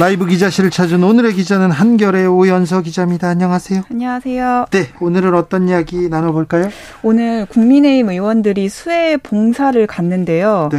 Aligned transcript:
라이브 0.00 0.26
기자실을 0.26 0.70
찾은 0.70 1.02
오늘의 1.02 1.34
기자는 1.34 1.72
한결의 1.72 2.28
오연서 2.28 2.82
기자입니다. 2.82 3.28
안녕하세요. 3.30 3.82
안녕하세요. 3.90 4.66
네, 4.70 4.86
오늘은 5.00 5.34
어떤 5.34 5.68
이야기 5.68 6.08
나눠볼까요? 6.08 6.68
오늘 7.02 7.46
국민의힘 7.46 8.08
의원들이 8.10 8.68
수해 8.68 9.16
봉사를 9.16 9.84
갔는데요. 9.88 10.68
네. 10.70 10.78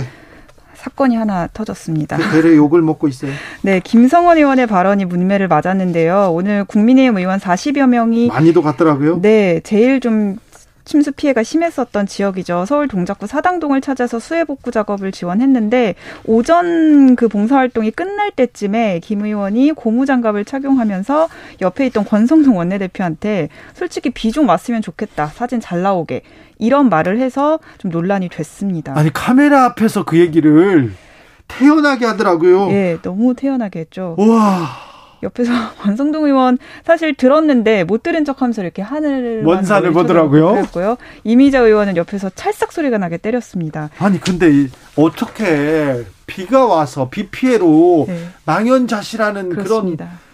사건이 0.73 1.17
하나 1.17 1.49
터졌습니다. 1.53 2.15
그 2.15 2.31
배를 2.31 2.55
욕을 2.55 2.81
먹고 2.81 3.09
있어요. 3.09 3.31
네, 3.61 3.81
김성원 3.83 4.37
의원의 4.37 4.67
발언이 4.67 5.03
문매를 5.03 5.49
맞았는데요. 5.49 6.29
오늘 6.31 6.63
국민의힘 6.63 7.17
의원 7.17 7.39
40여 7.39 7.89
명이 7.89 8.27
많이도 8.27 8.61
갔더라고요. 8.61 9.19
네, 9.21 9.59
제일 9.65 9.99
좀 9.99 10.37
침수 10.89 11.11
피해가 11.11 11.43
심했었던 11.43 12.07
지역이죠. 12.07 12.65
서울 12.67 12.87
동작구 12.87 13.27
사당동을 13.27 13.79
찾아서 13.79 14.17
수해 14.17 14.43
복구 14.43 14.71
작업을 14.71 15.11
지원했는데 15.11 15.93
오전 16.25 17.15
그 17.15 17.27
봉사 17.27 17.57
활동이 17.57 17.91
끝날 17.91 18.31
때쯤에 18.31 18.99
김 19.03 19.23
의원이 19.23 19.73
고무장갑을 19.73 20.45
착용하면서 20.45 21.29
옆에 21.61 21.85
있던 21.85 22.05
권성동 22.05 22.57
원내대표한테 22.57 23.49
솔직히 23.75 24.09
비 24.09 24.29
좀 24.31 24.47
왔으면 24.49 24.81
좋겠다. 24.83 25.27
사진 25.27 25.59
잘 25.59 25.81
나오게. 25.83 26.21
이런 26.59 26.89
말을 26.89 27.19
해서 27.19 27.59
좀 27.77 27.89
논란이 27.91 28.29
됐습니다. 28.29 28.93
아니 28.97 29.11
카메라 29.13 29.65
앞에서 29.65 30.05
그 30.05 30.17
얘기를 30.19 30.91
태연하게 31.47 32.05
하더라고요. 32.05 32.69
예, 32.71 32.97
너무 33.03 33.33
태연하게 33.35 33.79
했죠. 33.81 34.15
와. 34.17 34.88
옆에서 35.23 35.51
권성동 35.81 36.25
의원 36.25 36.57
사실 36.85 37.13
들었는데 37.13 37.83
못 37.83 38.03
들은 38.03 38.25
척하면서 38.25 38.61
이렇게 38.63 38.81
하늘을 38.81 39.43
원산을 39.45 39.91
보더라고요. 39.91 40.53
그랬고요. 40.53 40.97
이미자 41.23 41.59
의원은 41.59 41.97
옆에서 41.97 42.29
찰싹 42.35 42.71
소리가 42.71 42.97
나게 42.97 43.17
때렸습니다. 43.17 43.89
아니 43.99 44.19
근데 44.19 44.67
어떻게 44.95 46.03
비가 46.25 46.65
와서 46.65 47.09
비 47.09 47.27
피해로 47.27 48.05
네. 48.07 48.27
망연자실하는 48.45 49.49
그렇습니다. 49.49 50.05
그런 50.05 50.28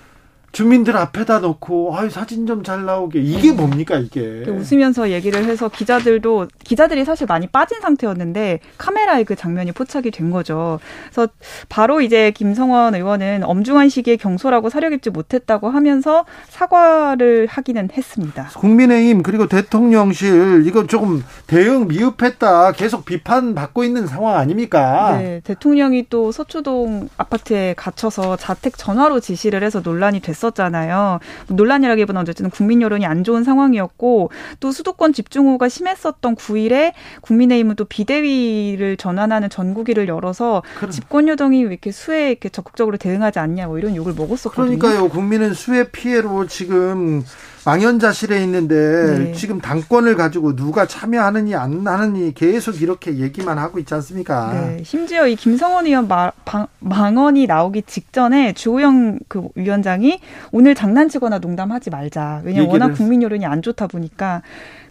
주민들 0.56 0.96
앞에다 0.96 1.40
놓고 1.40 1.98
아유 1.98 2.10
사진 2.10 2.48
좀 2.48 2.64
잘 2.64 2.86
나오게 2.86 3.20
이게 3.20 3.50
네. 3.50 3.52
뭡니까 3.52 3.98
이게 3.98 4.46
웃으면서 4.48 5.12
얘기를 5.12 5.44
해서 5.44 5.68
기자들도 5.68 6.48
기자들이 6.64 7.04
사실 7.04 7.28
많이 7.28 7.48
빠진 7.48 7.82
상태였는데 7.82 8.62
카메라에 8.78 9.24
그 9.26 9.36
장면이 9.36 9.74
포착이 9.74 10.10
된 10.10 10.32
거죠. 10.32 10.80
그래서 11.12 11.32
바로 11.68 12.00
이제 12.00 12.32
김성원 12.32 12.96
의원은 12.96 13.44
엄중한 13.44 13.90
시기에 13.90 14.16
경솔하고 14.16 14.70
사려 14.70 14.90
깊지 14.90 15.10
못했다고 15.10 15.70
하면서 15.70 16.26
사과를 16.48 17.48
하기는 17.48 17.90
했습니다. 17.92 18.50
국민의힘 18.56 19.22
그리고 19.22 19.48
대통령실 19.48 20.64
이거 20.66 20.88
조금 20.88 21.24
대응 21.46 21.88
미흡했다 21.90 22.72
계속 22.72 23.04
비판 23.04 23.54
받고 23.54 23.84
있는 23.84 24.08
상황 24.08 24.38
아닙니까? 24.38 25.18
네, 25.18 25.42
대통령이 25.44 26.08
또 26.10 26.32
서초동 26.32 27.10
아파트에 27.18 27.74
갇혀서 27.78 28.38
자택 28.38 28.78
전화로 28.78 29.20
지시를 29.20 29.62
해서 29.62 29.82
논란이 29.84 30.22
됐었. 30.22 30.45
있었잖아요. 30.46 31.20
논란이라기보다 31.48 32.20
어쨌든 32.22 32.50
국민 32.50 32.82
여론이 32.82 33.06
안 33.06 33.24
좋은 33.24 33.44
상황이었고 33.44 34.30
또 34.60 34.72
수도권 34.72 35.14
집중호우가 35.14 35.70
심했었던 35.70 36.36
9일에 36.36 36.94
국민의힘은 37.22 37.76
또 37.76 37.86
비대위를 37.86 38.98
전환하는 38.98 39.50
전국위를 39.50 40.08
열어서 40.08 40.64
그래. 40.80 40.92
집권 40.92 41.28
여동이 41.28 41.64
왜 41.64 41.72
이렇게 41.72 41.92
수해에 41.92 42.32
이렇게 42.32 42.50
적극적으로 42.50 42.98
대응하지 42.98 43.40
않냐 43.40 43.68
뭐 43.68 43.78
이런 43.78 43.96
욕을 43.96 44.14
먹었었거든요. 44.14 44.78
그러니까요. 44.78 45.10
국민은 45.10 45.54
수해 45.54 45.90
피해로 45.92 46.48
지금 46.48 47.24
망연자실에 47.66 48.42
있는데 48.44 48.76
네. 48.76 49.32
지금 49.34 49.60
당권을 49.60 50.16
가지고 50.16 50.56
누가 50.56 50.86
참여하느니 50.86 51.56
안 51.56 51.86
하느니 51.88 52.34
계속 52.34 52.82
이렇게 52.82 53.18
얘기만 53.18 53.58
하고 53.58 53.80
있지 53.80 53.94
않습니까? 53.96 54.54
네. 54.54 54.84
심지어 54.84 55.28
이 55.28 55.36
김성원 55.36 55.88
의원 55.88 56.08
마, 56.08 56.32
방, 56.46 56.68
망언이 56.80 57.48
나오기 57.48 57.84
직전에 57.88 58.54
주호영 58.54 59.20
그 59.28 59.48
위원장이 59.56 60.20
오늘 60.52 60.76
장난치거나 60.76 61.40
농담하지 61.40 61.90
말자. 61.90 62.42
왜냐면 62.44 62.70
워낙 62.70 62.94
국민 62.94 63.24
여론이 63.24 63.46
안 63.46 63.64
좋다 63.64 63.88
보니까 63.88 64.44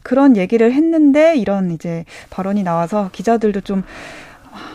그런 0.02 0.36
얘기를 0.36 0.72
했는데 0.72 1.36
이런 1.36 1.70
이제 1.70 2.04
발언이 2.30 2.64
나와서 2.64 3.08
기자들도 3.12 3.60
좀 3.60 3.84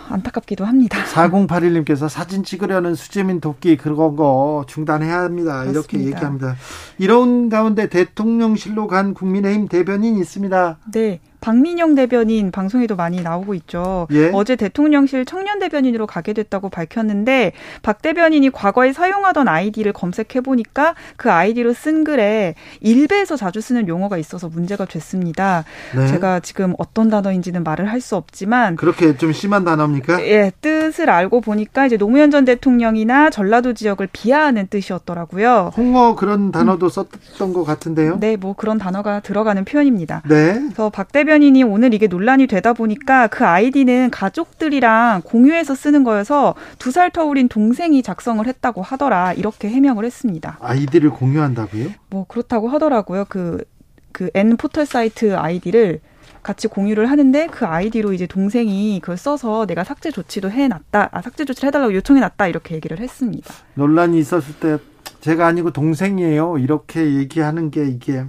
안타깝기도 0.09 0.65
합니다. 0.65 1.03
4081님께서 1.05 2.09
사진 2.09 2.43
찍으려는 2.43 2.95
수재민 2.95 3.39
도끼 3.39 3.77
그런 3.77 4.15
거 4.15 4.65
중단해야 4.67 5.19
합니다. 5.21 5.63
그렇습니다. 5.63 5.71
이렇게 5.71 5.99
얘기합니다. 5.99 6.55
이런 6.97 7.49
가운데 7.49 7.87
대통령실로 7.87 8.87
간 8.87 9.13
국민의힘 9.13 9.67
대변인 9.67 10.17
있습니다. 10.17 10.77
네. 10.93 11.19
박민영 11.41 11.95
대변인 11.95 12.51
방송에도 12.51 12.95
많이 12.95 13.21
나오고 13.21 13.53
있죠. 13.55 14.07
예? 14.11 14.31
어제 14.33 14.55
대통령실 14.55 15.25
청년 15.25 15.59
대변인으로 15.59 16.07
가게 16.07 16.33
됐다고 16.33 16.69
밝혔는데 16.69 17.53
박 17.81 18.01
대변인이 18.01 18.49
과거에 18.49 18.91
사용하던 18.91 19.47
아이디를 19.47 19.93
검색해 19.93 20.41
보니까 20.43 20.95
그 21.15 21.31
아이디로 21.31 21.73
쓴 21.73 22.03
글에 22.03 22.55
일베에서 22.81 23.35
자주 23.37 23.61
쓰는 23.61 23.87
용어가 23.87 24.17
있어서 24.17 24.49
문제가 24.49 24.85
됐습니다. 24.85 25.63
네. 25.95 26.07
제가 26.07 26.39
지금 26.41 26.73
어떤 26.77 27.09
단어인지는 27.09 27.63
말을 27.63 27.87
할 27.87 27.99
수 27.99 28.15
없지만 28.15 28.77
그렇게 28.77 29.17
좀 29.17 29.33
심한 29.33 29.65
단어입니까? 29.65 30.21
예, 30.25 30.51
뜻을 30.61 31.09
알고 31.09 31.41
보니까 31.41 31.85
이제 31.85 31.97
노무현 31.97 32.31
전 32.31 32.45
대통령이나 32.45 33.29
전라도 33.29 33.73
지역을 33.73 34.07
비하하는 34.13 34.67
뜻이었더라고요. 34.67 35.71
홍어 35.75 36.15
그런 36.15 36.51
단어도 36.51 36.85
음. 36.85 36.89
썼던 36.89 37.53
것 37.53 37.63
같은데요. 37.65 38.17
네, 38.19 38.35
뭐 38.37 38.53
그런 38.53 38.77
단어가 38.77 39.19
들어가는 39.19 39.65
표현입니다. 39.65 40.21
네. 40.29 40.53
그래서 40.53 40.89
박 40.89 41.11
대변인 41.11 41.28
대변인이 41.29 41.61
오늘 41.63 41.93
이게 41.93 42.07
논란이 42.07 42.47
되다 42.47 42.73
보니까 42.73 43.27
그 43.27 43.45
아이디는 43.45 44.09
가족들이랑 44.09 45.21
공유해서 45.23 45.75
쓰는 45.75 46.03
거여서 46.03 46.55
두 46.79 46.89
살 46.89 47.11
터울인 47.11 47.47
동생이 47.47 48.01
작성을 48.01 48.43
했다고 48.47 48.81
하더라. 48.81 49.33
이렇게 49.33 49.69
해명을 49.69 50.05
했습니다. 50.05 50.57
아이디를 50.59 51.11
공유한다고요? 51.11 51.89
뭐 52.09 52.25
그렇다고 52.27 52.67
하더라고요. 52.69 53.25
그, 53.29 53.63
그 54.11 54.31
N 54.33 54.57
포털 54.57 54.87
사이트 54.87 55.35
아이디를 55.35 55.99
같이 56.41 56.67
공유를 56.67 57.11
하는데 57.11 57.45
그 57.45 57.67
아이디로 57.67 58.13
이제 58.13 58.25
동생이 58.25 58.99
그걸 58.99 59.15
써서 59.17 59.67
내가 59.67 59.83
삭제 59.83 60.09
조치도 60.09 60.49
해놨다. 60.49 61.09
아, 61.11 61.21
삭제 61.21 61.45
조치를 61.45 61.67
해달라고 61.67 61.93
요청해놨다. 61.93 62.47
이렇게 62.47 62.73
얘기를 62.73 62.97
했습니다. 62.99 63.53
논란이 63.75 64.17
있었을 64.17 64.55
때 64.55 64.77
제가 65.21 65.45
아니고 65.45 65.69
동생이에요. 65.73 66.57
이렇게 66.57 67.13
얘기하는 67.17 67.69
게 67.69 67.85
이게 67.85 68.25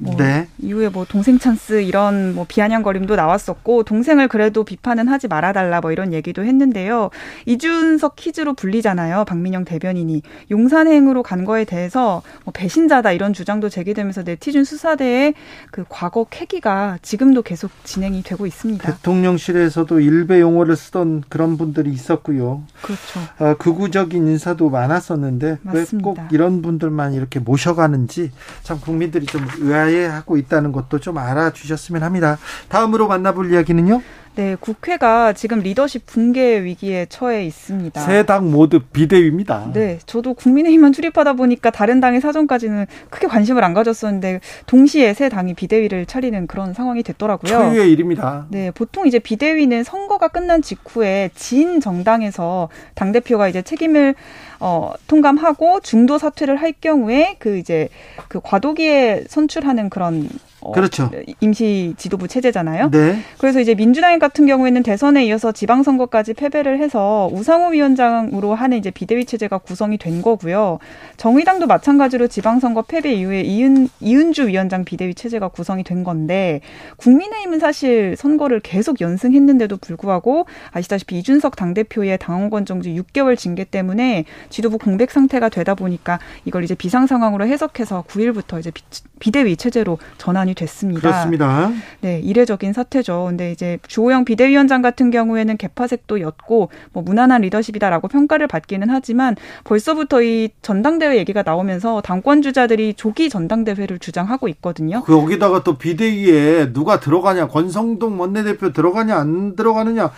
뭐 0.00 0.16
네. 0.16 0.48
이후에 0.58 0.88
뭐 0.88 1.04
동생 1.04 1.38
찬스 1.38 1.82
이런 1.82 2.34
뭐 2.34 2.46
비아냥거림도 2.48 3.14
나왔었고 3.16 3.84
동생을 3.84 4.28
그래도 4.28 4.64
비판은 4.64 5.08
하지 5.08 5.28
말아달라 5.28 5.80
뭐 5.80 5.92
이런 5.92 6.12
얘기도 6.12 6.44
했는데요. 6.44 7.10
이준석 7.46 8.16
퀴즈로 8.16 8.54
불리잖아요. 8.54 9.24
박민영 9.26 9.64
대변인이 9.64 10.22
용산행으로 10.50 11.22
간 11.22 11.44
거에 11.44 11.64
대해서 11.64 12.22
뭐 12.44 12.52
배신자다 12.52 13.12
이런 13.12 13.32
주장도 13.32 13.68
제기되면서 13.68 14.22
네티즌 14.22 14.64
수사대의 14.64 15.34
그 15.70 15.84
과거 15.88 16.24
캐기가 16.28 16.98
지금도 17.02 17.42
계속 17.42 17.70
진행이 17.84 18.22
되고 18.22 18.46
있습니다. 18.46 18.90
대통령실에서도 18.90 20.00
일베 20.00 20.40
용어를 20.40 20.76
쓰던 20.76 21.24
그런 21.28 21.56
분들이 21.56 21.90
있었고요. 21.92 22.62
그렇죠. 22.82 23.20
아, 23.38 23.54
극우적인 23.54 24.26
인사도 24.26 24.70
많았었는데 24.70 25.58
왜 25.72 25.84
꼭 26.02 26.18
이런 26.30 26.62
분들만 26.62 27.14
이렇게 27.14 27.40
모셔가는지 27.40 28.30
참 28.62 28.80
국민들이 28.80 29.26
좀 29.26 29.46
의아해. 29.58 29.89
자해하고 29.90 30.36
있다는 30.36 30.72
것도 30.72 31.00
좀 31.00 31.18
알아주셨으면 31.18 32.02
합니다. 32.02 32.38
다음으로 32.68 33.08
만나볼 33.08 33.52
이야기는요? 33.52 34.02
네, 34.36 34.56
국회가 34.58 35.32
지금 35.32 35.58
리더십 35.58 36.06
붕괴 36.06 36.62
위기에 36.62 37.06
처해 37.08 37.44
있습니다. 37.46 38.00
세 38.00 38.22
당 38.22 38.50
모두 38.50 38.78
비대위입니다. 38.80 39.72
네, 39.72 39.98
저도 40.06 40.34
국민의힘만 40.34 40.92
출입하다 40.92 41.32
보니까 41.32 41.70
다른 41.70 42.00
당의 42.00 42.20
사정까지는 42.20 42.86
크게 43.10 43.26
관심을 43.26 43.64
안 43.64 43.74
가졌었는데 43.74 44.40
동시에 44.66 45.14
세 45.14 45.28
당이 45.28 45.54
비대위를 45.54 46.06
차리는 46.06 46.46
그런 46.46 46.72
상황이 46.74 47.02
됐더라고요. 47.02 47.50
초유의 47.52 47.90
일입니다. 47.90 48.46
네, 48.50 48.70
보통 48.70 49.06
이제 49.08 49.18
비대위는 49.18 49.82
선거가 49.82 50.28
끝난 50.28 50.62
직후에 50.62 51.30
진 51.34 51.80
정당에서 51.80 52.68
당 52.94 53.10
대표가 53.10 53.48
이제 53.48 53.62
책임을 53.62 54.14
어, 54.60 54.92
통감하고 55.06 55.80
중도 55.80 56.18
사퇴를 56.18 56.56
할 56.56 56.72
경우에 56.72 57.36
그 57.38 57.56
이제 57.56 57.88
그 58.28 58.40
과도기에 58.42 59.24
선출하는 59.28 59.88
그런 59.90 60.28
어, 60.62 60.72
그렇죠. 60.72 61.10
임시 61.40 61.94
지도부 61.96 62.28
체제잖아요. 62.28 62.90
네. 62.90 63.20
그래서 63.38 63.60
이제 63.60 63.74
민주당 63.74 64.18
같은 64.18 64.46
경우에는 64.46 64.82
대선에 64.82 65.24
이어서 65.26 65.52
지방선거까지 65.52 66.34
패배를 66.34 66.78
해서 66.80 67.30
우상호 67.32 67.68
위원장으로 67.70 68.54
하는 68.54 68.76
이제 68.76 68.90
비대위 68.90 69.24
체제가 69.24 69.58
구성이 69.58 69.96
된 69.96 70.20
거고요. 70.20 70.78
정의당도 71.16 71.66
마찬가지로 71.66 72.28
지방선거 72.28 72.82
패배 72.82 73.12
이후에 73.14 73.42
이은 73.42 73.88
이은주 74.00 74.48
위원장 74.48 74.84
비대위 74.84 75.14
체제가 75.14 75.48
구성이 75.48 75.82
된 75.82 76.04
건데 76.04 76.60
국민의힘은 76.96 77.58
사실 77.58 78.14
선거를 78.16 78.60
계속 78.60 79.00
연승했는데도 79.00 79.78
불구하고 79.78 80.46
아시다시피 80.72 81.18
이준석 81.18 81.56
당대표의 81.56 82.18
당원권 82.18 82.66
정지 82.66 82.94
6개월 82.94 83.38
징계 83.38 83.64
때문에 83.64 84.24
지도부 84.50 84.78
공백 84.78 85.10
상태가 85.10 85.48
되다 85.48 85.74
보니까 85.74 86.18
이걸 86.44 86.64
이제 86.64 86.74
비상 86.74 87.06
상황으로 87.06 87.46
해석해서 87.46 88.04
9일부터 88.08 88.58
이제 88.58 88.72
비대위 89.20 89.56
체제로 89.56 89.98
전환이 90.18 90.49
됐습니다. 90.54 91.00
그렇습니다. 91.00 91.70
네, 92.00 92.20
이례적인 92.20 92.72
사태죠. 92.72 93.26
근데 93.28 93.52
이제 93.52 93.78
주호영 93.86 94.24
비대위원장 94.24 94.82
같은 94.82 95.10
경우에는 95.10 95.56
개파색도 95.56 96.20
였고 96.20 96.70
뭐 96.92 97.02
무난한 97.02 97.42
리더십이다라고 97.42 98.08
평가를 98.08 98.46
받기는 98.46 98.88
하지만 98.90 99.36
벌써부터 99.64 100.22
이 100.22 100.50
전당대회 100.62 101.16
얘기가 101.18 101.42
나오면서 101.42 102.00
당권 102.00 102.42
주자들이 102.42 102.94
조기 102.94 103.28
전당대회를 103.28 103.98
주장하고 103.98 104.48
있거든요. 104.48 105.02
그 105.02 105.12
여기다가 105.16 105.62
또 105.62 105.78
비대위에 105.78 106.72
누가 106.72 107.00
들어가냐, 107.00 107.48
권성동 107.48 108.20
원내대표 108.20 108.72
들어가냐 108.72 109.16
안 109.16 109.56
들어가느냐 109.56 110.10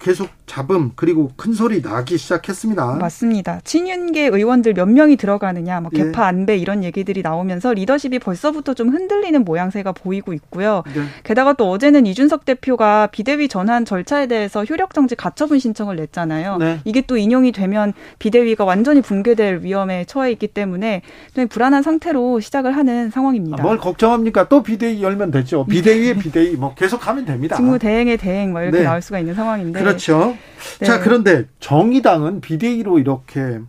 계속 0.00 0.28
잡음 0.46 0.92
그리고 0.96 1.30
큰 1.36 1.52
소리 1.52 1.82
나기 1.82 2.16
시작했습니다. 2.16 2.94
맞습니다. 2.94 3.60
친윤계 3.62 4.28
의원들 4.28 4.72
몇 4.72 4.86
명이 4.86 5.16
들어가느냐, 5.16 5.80
뭐 5.80 5.90
예. 5.94 6.04
개파 6.04 6.22
예. 6.22 6.26
안배 6.28 6.56
이런 6.56 6.82
얘기들이 6.82 7.20
나오면서 7.20 7.74
리더십이 7.74 8.18
벌써부터 8.20 8.72
좀 8.72 8.88
흔들리는 8.88 9.44
모양새가 9.44 9.92
보이고 9.92 10.32
있고요. 10.32 10.82
네. 10.94 11.02
게다가 11.24 11.52
또 11.52 11.68
어제는 11.70 12.06
이준석 12.06 12.46
대표가 12.46 13.08
비대위 13.08 13.48
전환 13.48 13.84
절차에 13.84 14.28
대해서 14.28 14.64
효력 14.64 14.94
정지 14.94 15.14
가처분 15.14 15.58
신청을 15.58 15.96
냈잖아요. 15.96 16.56
네. 16.56 16.80
이게 16.84 17.02
또 17.02 17.18
인용이 17.18 17.52
되면 17.52 17.92
비대위가 18.18 18.64
완전히 18.64 19.02
붕괴될 19.02 19.60
위험에 19.62 20.04
처해 20.06 20.32
있기 20.32 20.48
때문에 20.48 21.02
불안한 21.50 21.82
상태로 21.82 22.40
시작을 22.40 22.74
하는 22.74 23.10
상황입니다. 23.10 23.58
아, 23.60 23.62
뭘 23.62 23.76
걱정합니까? 23.78 24.48
또 24.48 24.62
비대위 24.62 25.02
열면 25.02 25.32
되죠. 25.32 25.66
비대위에 25.66 26.14
비대위 26.14 26.56
뭐 26.56 26.74
계속 26.74 27.06
하면 27.06 27.26
됩니다. 27.26 27.56
직무 27.56 27.78
대행의 27.78 28.16
대행 28.16 28.52
뭐 28.52 28.62
이렇게 28.62 28.78
네. 28.78 28.84
나올 28.84 29.02
수가 29.02 29.18
있는 29.18 29.34
상황입니다. 29.34 29.65
상황인데. 29.66 29.78
그렇죠. 29.78 30.36
네. 30.80 30.86
자, 30.86 31.00
그런데 31.00 31.46
정의당은 31.60 32.40
비대위로 32.40 32.98
이렇게 32.98 33.60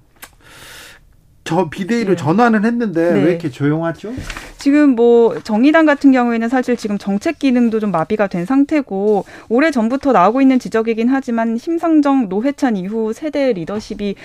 저 1.43 1.69
비대위를 1.69 2.15
네. 2.15 2.21
전환을 2.21 2.65
했는데 2.65 3.13
네. 3.13 3.23
왜 3.23 3.29
이렇게 3.31 3.49
조용하죠? 3.49 4.13
지금 4.57 4.95
뭐 4.95 5.39
정의당 5.39 5.85
같은 5.85 6.11
경우에는 6.11 6.49
사실 6.49 6.75
지금 6.75 6.97
정책 6.97 7.39
기능도 7.39 7.79
좀 7.79 7.91
마비가 7.91 8.27
된 8.27 8.45
상태고 8.45 9.25
오래 9.47 9.71
전부터 9.71 10.11
나오고 10.11 10.41
있는 10.41 10.59
지적이긴 10.59 11.07
하지만 11.09 11.57
심상정 11.57 12.27
노회찬 12.27 12.75
이후 12.75 13.13
세대 13.13 13.53
리더십이 13.53 14.15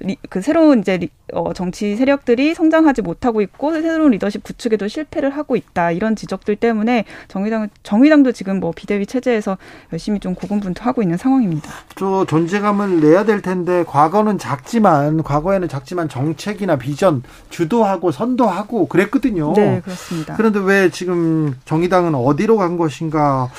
리, 0.00 0.16
그 0.30 0.40
새로운 0.40 0.80
이제 0.80 0.96
리, 0.96 1.10
어, 1.32 1.52
정치 1.52 1.96
세력들이 1.96 2.54
성장하지 2.54 3.02
못하고 3.02 3.40
있고 3.42 3.72
새로운 3.72 4.12
리더십 4.12 4.42
구축에도 4.42 4.88
실패를 4.88 5.30
하고 5.30 5.56
있다 5.56 5.90
이런 5.90 6.16
지적들 6.16 6.56
때문에 6.56 7.04
정의당 7.28 7.68
정의당도 7.82 8.32
지금 8.32 8.60
뭐 8.60 8.72
비대위 8.74 9.06
체제에서 9.06 9.58
열심히 9.92 10.20
좀 10.20 10.34
고군분투하고 10.34 11.02
있는 11.02 11.16
상황입니다. 11.16 11.70
또 11.96 12.24
존재감을 12.24 13.00
내야 13.00 13.24
될 13.24 13.42
텐데 13.42 13.84
과거는 13.86 14.38
작지만 14.38 15.22
과거에는 15.22 15.68
작지만 15.68 16.08
정책이나 16.08 16.76
비전 16.76 17.22
주도하고 17.50 18.12
선도하고 18.12 18.88
그랬거든요. 18.88 19.52
네 19.54 19.80
그렇습니다. 19.84 20.36
그런데 20.36 20.60
왜 20.60 20.90
지금 20.90 21.56
정의당은 21.64 22.14
어디로 22.14 22.56
간 22.56 22.76
것인가? 22.76 23.50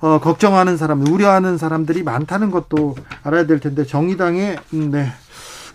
어, 0.00 0.20
걱정하는 0.20 0.76
사람, 0.76 1.06
우려하는 1.06 1.56
사람들이 1.56 2.02
많다는 2.02 2.50
것도 2.50 2.96
알아야 3.22 3.46
될 3.46 3.60
텐데 3.60 3.84
정의당의 3.84 4.58
음, 4.74 4.90
네, 4.90 5.06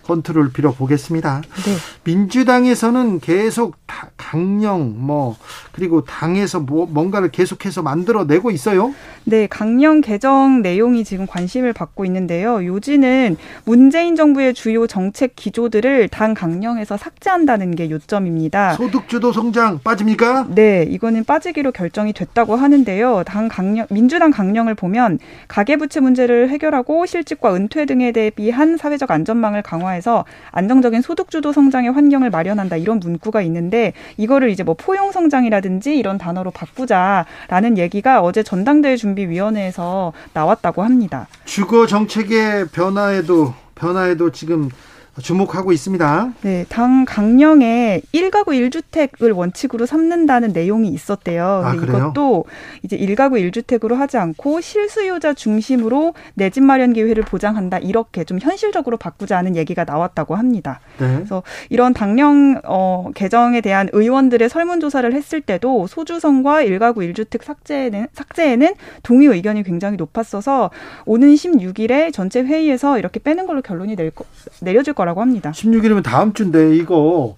컨트롤 0.04 0.52
빌어보겠습니다. 0.52 1.42
네. 1.64 1.76
민주당에서는 2.04 3.20
계속 3.20 3.76
강령 4.16 4.94
뭐 4.96 5.36
그리고 5.72 6.04
당에서 6.04 6.60
뭐 6.60 6.86
뭔가를 6.86 7.30
계속해서 7.30 7.82
만들어내고 7.82 8.50
있어요. 8.50 8.94
네, 9.24 9.46
강령 9.46 10.00
개정 10.00 10.62
내용이 10.62 11.04
지금 11.04 11.26
관심을 11.26 11.72
받고 11.72 12.04
있는데요. 12.06 12.64
요지는 12.64 13.36
문재인 13.64 14.16
정부의 14.16 14.54
주요 14.54 14.86
정책 14.86 15.36
기조들을 15.36 16.08
당 16.08 16.34
강령에서 16.34 16.96
삭제한다는 16.96 17.74
게 17.74 17.90
요점입니다. 17.90 18.74
소득주도 18.74 19.32
성장 19.32 19.78
빠집니까? 19.84 20.48
네, 20.54 20.86
이거는 20.88 21.24
빠지기로 21.24 21.72
결정이 21.72 22.12
됐다고 22.12 22.56
하는데요. 22.56 23.22
당 23.24 23.48
강령 23.48 23.86
민주당 23.90 24.30
강령을 24.30 24.74
보면 24.74 25.18
가계부채 25.48 26.00
문제를 26.00 26.48
해결하고 26.50 27.06
실직과 27.06 27.54
은퇴 27.54 27.84
등에 27.86 28.12
대비한 28.12 28.76
사회적 28.76 29.10
안전망을 29.10 29.62
강화 29.62 29.91
해서 29.92 30.24
안정적인 30.50 31.02
소득주도 31.02 31.52
성장의 31.52 31.92
환경을 31.92 32.30
마련한다 32.30 32.76
이런 32.76 33.00
문구가 33.00 33.42
있는데 33.42 33.92
이거를 34.16 34.50
이제 34.50 34.62
뭐 34.62 34.74
포용 34.74 35.12
성장이라든지 35.12 35.96
이런 35.96 36.18
단어로 36.18 36.50
바꾸자라는 36.50 37.78
얘기가 37.78 38.22
어제 38.22 38.42
전당대회 38.42 38.96
준비위원회에서 38.96 40.12
나왔다고 40.32 40.82
합니다. 40.82 41.26
주거 41.44 41.86
정책의 41.86 42.68
변화에도 42.68 43.54
변화에도 43.74 44.30
지금 44.30 44.70
주목하고 45.20 45.72
있습니다. 45.72 46.32
네, 46.40 46.64
당 46.68 47.04
강령에 47.04 48.00
1가구 48.14 48.48
1주택을 48.48 49.36
원칙으로 49.36 49.84
삼는다는 49.84 50.52
내용이 50.52 50.88
있었대요. 50.88 51.62
아, 51.64 51.74
이것도 51.74 52.44
이제 52.82 52.96
1가구 52.96 53.32
1주택으로 53.50 53.94
하지 53.94 54.16
않고 54.16 54.60
실수요자 54.62 55.34
중심으로 55.34 56.14
내 56.34 56.52
집 56.52 56.62
마련 56.62 56.92
기회를 56.92 57.24
보장한다. 57.24 57.78
이렇게 57.78 58.24
좀 58.24 58.38
현실적으로 58.38 58.98
바꾸자는 58.98 59.56
얘기가 59.56 59.84
나왔다고 59.84 60.34
합니다. 60.34 60.80
네. 60.98 61.14
그래서 61.16 61.42
이런 61.70 61.94
당령 61.94 62.60
어, 62.64 63.10
개정에 63.14 63.62
대한 63.62 63.88
의원들의 63.92 64.48
설문조사를 64.50 65.12
했을 65.14 65.40
때도 65.40 65.86
소주성과 65.86 66.64
1가구 66.64 66.98
1주택 67.14 67.42
삭제에는 67.42 68.06
삭제에는 68.12 68.74
동의 69.02 69.28
의견이 69.28 69.62
굉장히 69.62 69.96
높았어서 69.96 70.70
오는 71.06 71.34
16일에 71.34 72.12
전체 72.12 72.42
회의에서 72.42 72.98
이렇게 72.98 73.18
빼는 73.18 73.46
걸로 73.46 73.62
결론이 73.62 73.96
낼 73.96 74.10
거, 74.10 74.24
내려질 74.60 74.92
거 74.92 75.01
거라고 75.02 75.20
합니다. 75.20 75.50
16일이면 75.50 76.02
다음 76.04 76.32
주인데 76.32 76.76
이거 76.76 77.34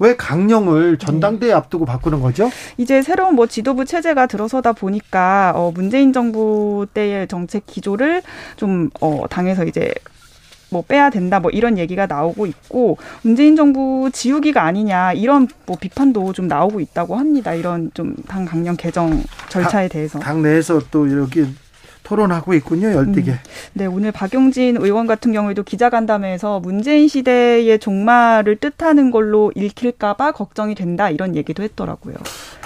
왜 0.00 0.16
강령을 0.16 0.98
전당대회 0.98 1.50
네. 1.50 1.54
앞두고 1.54 1.84
바꾸는 1.84 2.20
거죠? 2.20 2.50
이제 2.76 3.00
새로운 3.02 3.36
뭐 3.36 3.46
지도부 3.46 3.84
체제가 3.84 4.26
들어서다 4.26 4.72
보니까 4.72 5.52
어 5.54 5.70
문재인 5.72 6.12
정부 6.12 6.86
때의 6.92 7.28
정책 7.28 7.66
기조를 7.66 8.22
좀어 8.56 9.26
당에서 9.30 9.64
이제 9.64 9.92
뭐 10.70 10.82
빼야 10.82 11.08
된다 11.10 11.38
뭐 11.38 11.52
이런 11.52 11.78
얘기가 11.78 12.06
나오고 12.06 12.46
있고 12.46 12.98
문재인 13.22 13.54
정부 13.54 14.10
지우기가 14.12 14.64
아니냐 14.64 15.12
이런 15.12 15.46
뭐 15.66 15.76
비판도 15.80 16.32
좀 16.32 16.48
나오고 16.48 16.80
있다고 16.80 17.14
합니다. 17.14 17.54
이런 17.54 17.92
좀 17.94 18.16
당 18.26 18.44
강령 18.44 18.76
개정 18.76 19.22
절차에 19.48 19.86
대해서 19.86 20.18
당 20.18 20.42
내에서 20.42 20.80
또 20.90 21.06
이렇게 21.06 21.46
토론하고 22.04 22.54
있군요, 22.54 22.92
열띠게. 22.92 23.30
음. 23.32 23.36
네, 23.72 23.86
오늘 23.86 24.12
박용진 24.12 24.76
의원 24.76 25.06
같은 25.06 25.32
경우에도 25.32 25.62
기자간담회에서 25.64 26.60
문재인 26.60 27.08
시대의 27.08 27.78
종말을 27.80 28.56
뜻하는 28.56 29.10
걸로 29.10 29.50
읽힐까봐 29.56 30.32
걱정이 30.32 30.74
된다 30.76 31.10
이런 31.10 31.34
얘기도 31.34 31.62
했더라고요. 31.64 32.14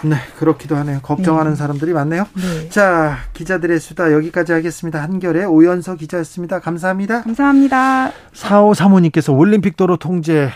네, 0.04 0.16
그렇기도 0.37 0.76
하네요. 0.76 1.00
걱정하는 1.02 1.52
네. 1.52 1.57
사람들이 1.57 1.92
많네요. 1.92 2.26
네. 2.35 2.68
자, 2.68 3.16
기자들의 3.33 3.80
수다 3.80 4.12
여기까지 4.12 4.52
하겠습니다. 4.52 5.02
한결의 5.02 5.47
오연서 5.47 5.95
기자였습니다. 5.95 6.61
감사합니다. 6.61 7.23
감사합니다. 7.23 8.12
4호 8.35 8.75
사모님께서 8.75 9.33
올림픽 9.33 9.76
도로 9.76 9.97
통제로 9.97 10.50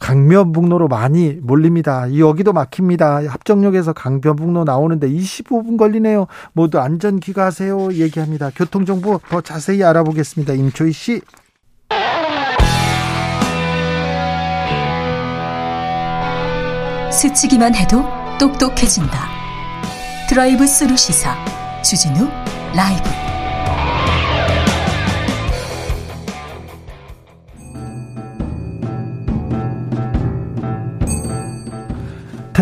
강변북로로 0.00 0.88
많이 0.88 1.38
몰립니다. 1.42 2.06
여기도 2.18 2.52
막힙니다. 2.52 3.22
합정역에서 3.28 3.92
강변북로 3.92 4.64
나오는데 4.64 5.08
25분 5.10 5.76
걸리네요. 5.76 6.26
모두 6.52 6.78
안전 6.78 7.20
귀가하세요. 7.20 7.94
얘기 7.94 8.13
합니다. 8.20 8.50
교통정보 8.54 9.20
더 9.28 9.40
자세히 9.40 9.82
알아보겠습니다. 9.82 10.54
임초희 10.54 10.92
씨. 10.92 11.20
스치기만 17.12 17.74
해도 17.74 18.04
똑똑해진다. 18.38 19.28
드라이브 20.28 20.66
스루 20.66 20.96
시사 20.96 21.36
주진우 21.82 22.28
라이브. 22.74 23.23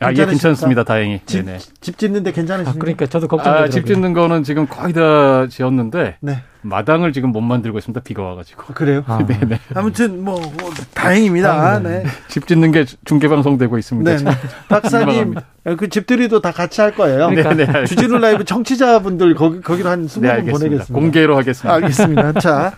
아, 0.00 0.10
예, 0.12 0.24
괜찮습니다. 0.24 0.82
다행히. 0.82 1.20
집, 1.26 1.44
네네. 1.44 1.58
집 1.80 1.98
짓는데 1.98 2.32
괜찮으십니까? 2.32 2.70
아, 2.70 2.80
그러니까 2.80 3.06
저도 3.06 3.28
걱정되더라고요. 3.28 3.66
아, 3.66 3.68
집 3.68 3.86
짓는 3.86 4.14
거는 4.14 4.44
지금 4.44 4.66
거의 4.66 4.94
다 4.94 5.46
지었는데 5.46 6.16
네. 6.20 6.42
마당을 6.62 7.12
지금 7.12 7.32
못 7.32 7.42
만들고 7.42 7.78
있습니다. 7.78 8.00
비가 8.02 8.22
와가지고. 8.22 8.62
아, 8.68 8.72
그래요? 8.72 9.04
아. 9.06 9.18
네네. 9.26 9.60
아무튼 9.74 10.24
뭐, 10.24 10.40
뭐 10.40 10.70
다행입니다. 10.94 11.80
네. 11.80 12.04
집 12.28 12.46
짓는 12.46 12.72
게 12.72 12.86
중계 13.04 13.28
방송되고 13.28 13.76
있습니다. 13.76 14.16
네. 14.16 14.24
박사님, 14.68 15.34
그 15.78 15.88
집들이도 15.88 16.40
다 16.40 16.50
같이 16.50 16.80
할 16.80 16.94
거예요. 16.94 17.28
그러니까. 17.28 17.54
네네. 17.54 17.84
주진우 17.84 18.18
라이브 18.18 18.44
청취자분들 18.44 19.34
거기 19.34 19.60
거기로 19.60 19.90
한 19.90 20.06
20분 20.06 20.20
네, 20.22 20.36
보내겠습니다. 20.50 20.94
공개로 20.94 21.36
하겠습니다. 21.36 21.74
알겠습니다. 21.74 22.32
자. 22.40 22.72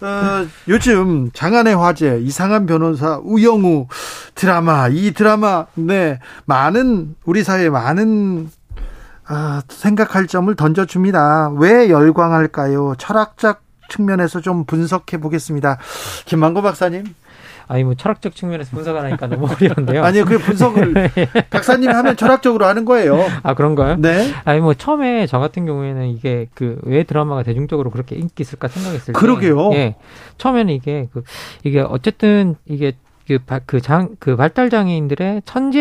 어, 0.00 0.46
요즘 0.68 1.30
장안의 1.32 1.76
화제 1.76 2.20
이상한 2.22 2.66
변호사 2.66 3.18
우영우 3.22 3.88
드라마 4.34 4.88
이 4.88 5.12
드라마 5.12 5.66
네 5.74 6.20
많은 6.44 7.16
우리 7.24 7.42
사회에 7.42 7.68
많은 7.68 8.50
아, 9.26 9.62
생각할 9.68 10.26
점을 10.26 10.54
던져줍니다. 10.54 11.50
왜 11.58 11.90
열광할까요? 11.90 12.94
철학적 12.96 13.60
측면에서 13.90 14.40
좀 14.40 14.64
분석해 14.64 15.18
보겠습니다. 15.18 15.78
김만고 16.24 16.62
박사님. 16.62 17.04
아니 17.68 17.84
뭐 17.84 17.94
철학적 17.94 18.34
측면에서 18.34 18.70
분석을 18.74 19.00
하니까 19.04 19.26
너무 19.28 19.46
어려운데요. 19.54 20.02
아니요, 20.02 20.24
그 20.24 20.38
분석을 20.38 21.10
박사님이 21.50 21.92
하면 21.92 22.16
철학적으로 22.16 22.66
하는 22.66 22.84
거예요. 22.84 23.24
아 23.42 23.54
그런가요? 23.54 23.96
네. 23.98 24.32
아니 24.44 24.60
뭐 24.60 24.74
처음에 24.74 25.26
저 25.26 25.38
같은 25.38 25.66
경우에는 25.66 26.08
이게 26.08 26.46
그 26.54 26.78
왜 26.82 27.02
드라마가 27.02 27.42
대중적으로 27.42 27.90
그렇게 27.90 28.16
인기 28.16 28.32
있을까 28.40 28.68
생각했을 28.68 29.12
때, 29.12 29.18
그러게요. 29.18 29.72
예, 29.74 29.96
처음에는 30.38 30.72
이게 30.72 31.08
그 31.12 31.22
이게 31.64 31.80
어쨌든 31.80 32.54
이게 32.66 32.92
그장 33.66 34.16
그 34.18 34.36
발달 34.36 34.70
장애인들의 34.70 35.42
천재 35.44 35.78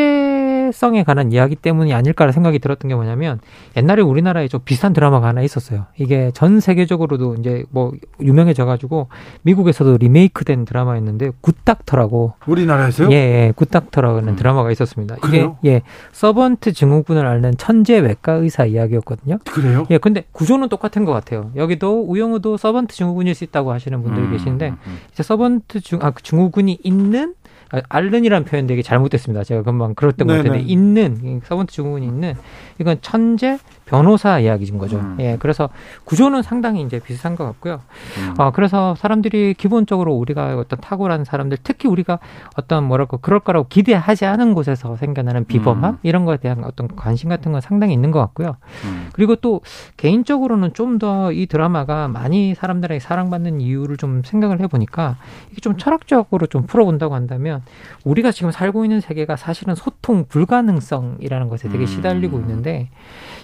성에 0.72 1.04
관한 1.04 1.32
이야기 1.32 1.56
때문이 1.56 1.94
아닐까라는 1.94 2.34
생각이 2.34 2.60
들었던 2.60 2.90
게 2.90 2.96
뭐냐면 2.96 3.40
옛날에 3.76 4.02
우리나라에 4.02 4.48
좀 4.48 4.62
비슷한 4.64 4.94
드라마가 4.94 5.28
하나 5.28 5.42
있었어요. 5.42 5.86
이게 5.98 6.32
전 6.34 6.60
세계적으로도 6.60 7.36
이제 7.36 7.64
뭐 7.70 7.94
유명해져 8.22 8.66
가지고 8.66 9.08
미국에서도 9.44 9.98
리메이크된 9.98 10.66
드라마였는데 10.66 11.32
굿닥터라고 11.42 12.34
우리나라에서요? 12.46 13.10
예, 13.12 13.16
예 13.16 13.54
굿닥터라는 13.56 14.30
음. 14.30 14.36
드라마가 14.36 14.72
있었습니다. 14.72 15.16
이게 15.18 15.28
그래요? 15.28 15.58
예 15.66 15.82
서번트 16.12 16.74
증후군을 16.74 17.26
앓는 17.26 17.58
천재 17.58 18.00
외과 18.00 18.34
의사 18.34 18.66
이야기였거든요. 18.66 19.40
그래요? 19.46 19.86
예, 19.90 19.98
근데 19.98 20.26
구조는 20.32 20.70
똑같은 20.70 21.06
것 21.06 21.14
같아요. 21.14 21.52
여기도 21.56 22.02
우영우도 22.02 22.58
서번트 22.58 22.96
증후군일 22.96 23.36
수 23.36 23.44
있다고 23.44 23.72
하시는 23.72 24.02
분들이 24.02 24.26
음, 24.26 24.32
계시는데 24.32 24.70
음, 24.70 24.98
이제 25.12 25.24
서번트 25.24 25.82
증, 25.82 26.00
아, 26.02 26.12
그 26.12 26.24
증후군이 26.24 26.80
있는 26.84 27.36
앓는이라는 27.70 28.46
표현 28.46 28.68
되게 28.68 28.82
잘못됐습니다. 28.82 29.44
제가 29.44 29.64
금방 29.64 29.94
그랬던 29.96 30.28
것 30.28 30.38
같은데 30.38 30.60
있는 30.60 31.42
서번트 31.44 31.74
증후군이 31.74 32.06
있는 32.06 32.36
이건 32.80 32.98
천재 33.02 33.58
변호사 33.88 34.40
이야기인 34.40 34.78
거죠. 34.78 34.98
음. 34.98 35.18
예, 35.20 35.38
그래서 35.40 35.70
구조는 36.06 36.42
상당히 36.42 36.82
이제 36.82 37.00
비슷한 37.00 37.36
것 37.36 37.46
같고요. 37.46 37.82
음. 38.18 38.34
어, 38.38 38.52
그래서 38.52 38.96
사람들이 38.96 39.56
기본적으로 39.56 40.14
우리가 40.14 40.58
어떤 40.58 40.80
탁월한 40.80 41.24
사람들, 41.24 41.58
특히 41.64 41.88
우리가 41.90 42.20
어떤 42.56 42.84
뭐랄까 42.84 43.18
그럴 43.18 43.40
거라고 43.40 43.68
기대하지 43.68 44.26
않은 44.26 44.54
곳에서 44.54 44.96
생겨나는 44.98 45.46
비범함 45.46 45.94
음. 45.94 46.00
이런 46.04 46.26
거에 46.26 46.38
대한 46.38 46.64
어떤 46.64 46.88
관심 46.96 47.30
같은 47.30 47.52
건 47.52 47.62
상당히 47.62 47.94
있는 47.94 48.12
것 48.12 48.20
같고요. 48.20 48.58
음. 48.86 49.10
그리고 49.14 49.36
또 49.36 49.62
개인적으로는 49.98 50.74
좀 50.74 50.98
더 51.00 51.08
이 51.32 51.46
드라마가 51.46 52.08
많이 52.08 52.56
사람들에게 52.56 53.00
사랑받는 53.00 53.62
이유를 53.62 53.98
좀 53.98 54.22
생각을 54.26 54.60
해보니까 54.62 55.18
이게 55.52 55.62
좀 55.62 55.78
철학적으로 55.78 56.48
좀 56.48 56.66
풀어본다고 56.66 57.14
한다면 57.14 57.62
우리가 58.04 58.32
지금 58.32 58.52
살고 58.52 58.84
있는 58.86 59.00
세계가 59.00 59.36
사실은 59.36 59.76
소통 59.76 60.26
불가능성이라는 60.28 61.50
것에 61.50 61.70
되게 61.70 61.84
음. 61.84 61.86
시달리고 61.86 62.40
있는데 62.40 62.90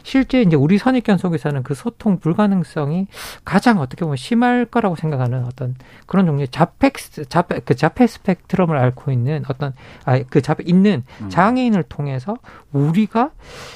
실제 0.04 0.33
이제 0.42 0.56
우리 0.56 0.78
선입견 0.78 1.18
속에서는 1.18 1.64
그 1.64 1.74
소통 1.74 2.20
불가능성이 2.20 3.08
가장 3.44 3.80
어떻게 3.80 4.06
보면 4.06 4.16
심할 4.16 4.66
거라고 4.66 4.96
생각하는 4.96 5.44
어떤 5.46 5.76
그런 6.06 6.26
종류의 6.26 6.48
자폐 6.48 6.92
자폐 7.28 7.60
그 7.60 7.76
자폐 7.76 8.08
스펙트럼을 8.08 8.78
앓고 8.78 9.12
있는 9.12 9.44
어떤 9.50 9.74
아그 10.06 10.42
자폐 10.42 10.64
있는 10.66 11.04
음. 11.22 11.30
장애인을 11.30 11.84
통해서 11.84 12.38
우리가 12.72 13.32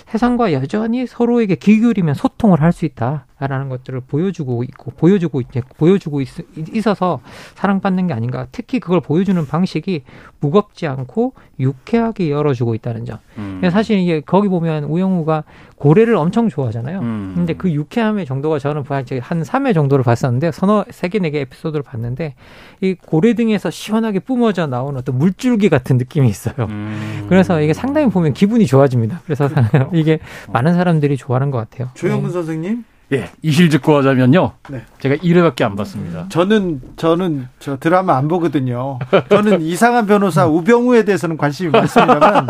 세상과 0.07 0.53
여전히 0.53 1.05
서로에게 1.05 1.55
귀 1.55 1.79
기울이면 1.79 2.13
소통을 2.15 2.61
할 2.61 2.77
수 2.77 2.85
있다. 2.85 3.25
라는 3.39 3.69
것들을 3.69 4.01
보여주고 4.01 4.63
있고 4.63 4.91
보여주고 4.97 5.41
이제 5.41 5.61
보여주고 5.77 6.21
있, 6.21 6.27
있어서 6.73 7.19
사랑받는 7.53 8.07
게 8.07 8.13
아닌가. 8.13 8.47
특히 8.51 8.79
그걸 8.79 8.99
보여주는 8.99 9.45
방식이 9.45 10.03
무겁지 10.39 10.87
않고 10.87 11.33
유쾌하게 11.59 12.31
열어주고 12.31 12.73
있다는 12.73 13.05
점. 13.05 13.19
음. 13.37 13.61
사실 13.71 13.99
이게 13.99 14.21
거기 14.21 14.47
보면 14.47 14.85
우영우가 14.85 15.43
고래를 15.77 16.15
엄청 16.15 16.49
좋아하잖아요. 16.49 16.99
음. 16.99 17.33
근데 17.35 17.53
그 17.53 17.71
유쾌함의 17.71 18.25
정도가 18.25 18.57
저는 18.59 18.83
한 19.21 19.43
3회 19.43 19.73
정도를 19.75 20.03
봤었는데 20.03 20.51
서너 20.51 20.85
세 20.89 21.07
개 21.07 21.19
네 21.19 21.29
개 21.29 21.39
에피소드를 21.41 21.83
봤는데 21.83 22.33
이 22.81 22.95
고래 22.95 23.33
등에서 23.35 23.69
시원하게 23.69 24.19
뿜어져 24.19 24.65
나온 24.67 24.97
어떤 24.97 25.17
물줄기 25.17 25.69
같은 25.69 25.97
느낌이 25.97 26.27
있어요. 26.29 26.55
음. 26.69 27.25
그래서 27.29 27.61
이게 27.61 27.73
상당히 27.73 28.09
보면 28.09 28.33
기분이 28.33 28.65
좋아집니다. 28.65 29.21
그래서 29.25 29.49
이게 29.93 30.19
많은 30.51 30.73
사람들이 30.73 31.15
좋아하는 31.15 31.51
것 31.51 31.57
같아요. 31.59 31.89
조영근 31.93 32.29
네. 32.29 32.33
선생님? 32.33 32.83
예, 33.13 33.29
이실 33.41 33.69
듣고 33.69 33.95
하자면요. 33.97 34.51
네. 34.69 34.81
제가 34.99 35.15
1회밖에 35.15 35.61
안 35.63 35.77
봤습니다. 35.77 36.25
저는 36.27 36.81
저는 36.97 37.47
저 37.59 37.77
드라마 37.77 38.17
안 38.17 38.27
보거든요. 38.27 38.99
저는 39.29 39.61
이상한 39.61 40.05
변호사 40.07 40.45
우병우에 40.45 41.05
대해서는 41.05 41.37
관심이 41.37 41.69
많습니다만 41.69 42.47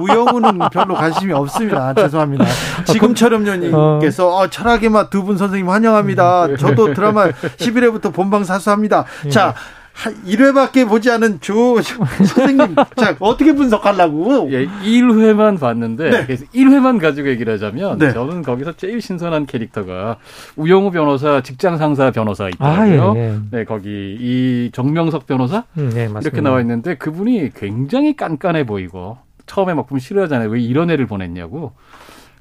우영우는 0.00 0.58
별로 0.72 0.94
관심이 0.94 1.32
없습니다. 1.32 1.94
죄송합니다. 1.94 2.44
지금처럼님께서 2.84 4.28
어, 4.36 4.46
철학의 4.48 4.88
맛 4.88 5.08
두 5.10 5.22
분 5.22 5.36
선생님 5.38 5.68
환영합니다. 5.70 6.56
저도 6.56 6.94
드라마 6.94 7.28
11회부터 7.28 8.12
본방 8.12 8.42
사수합니다. 8.42 9.04
자, 9.30 9.54
1회밖에 9.94 10.88
보지 10.88 11.10
않은 11.10 11.40
조 11.40 11.80
선생님, 11.82 12.74
자, 12.96 13.16
어떻게 13.20 13.54
분석하려고? 13.54 14.48
예, 14.52 14.66
1회만 14.66 15.60
봤는데, 15.60 16.10
네. 16.10 16.26
그래서 16.26 16.44
1회만 16.54 17.00
가지고 17.00 17.28
얘기를 17.28 17.52
하자면, 17.54 17.98
네. 17.98 18.12
저는 18.12 18.42
거기서 18.42 18.72
제일 18.76 19.00
신선한 19.00 19.46
캐릭터가 19.46 20.16
우영우 20.56 20.90
변호사, 20.90 21.42
직장 21.42 21.76
상사 21.78 22.10
변호사 22.10 22.48
있더라고요. 22.48 23.12
아, 23.12 23.16
예, 23.16 23.20
예. 23.20 23.38
네, 23.50 23.64
거기 23.64 24.16
이 24.18 24.70
정명석 24.72 25.26
변호사? 25.26 25.64
음, 25.78 25.90
네, 25.94 26.08
이렇게 26.20 26.40
나와 26.40 26.60
있는데, 26.60 26.96
그분이 26.96 27.50
굉장히 27.54 28.16
깐깐해 28.16 28.64
보이고, 28.66 29.18
처음에 29.46 29.74
막 29.74 29.86
보면 29.86 30.00
싫어하잖아요. 30.00 30.48
왜 30.50 30.60
이런 30.60 30.90
애를 30.90 31.06
보냈냐고. 31.06 31.72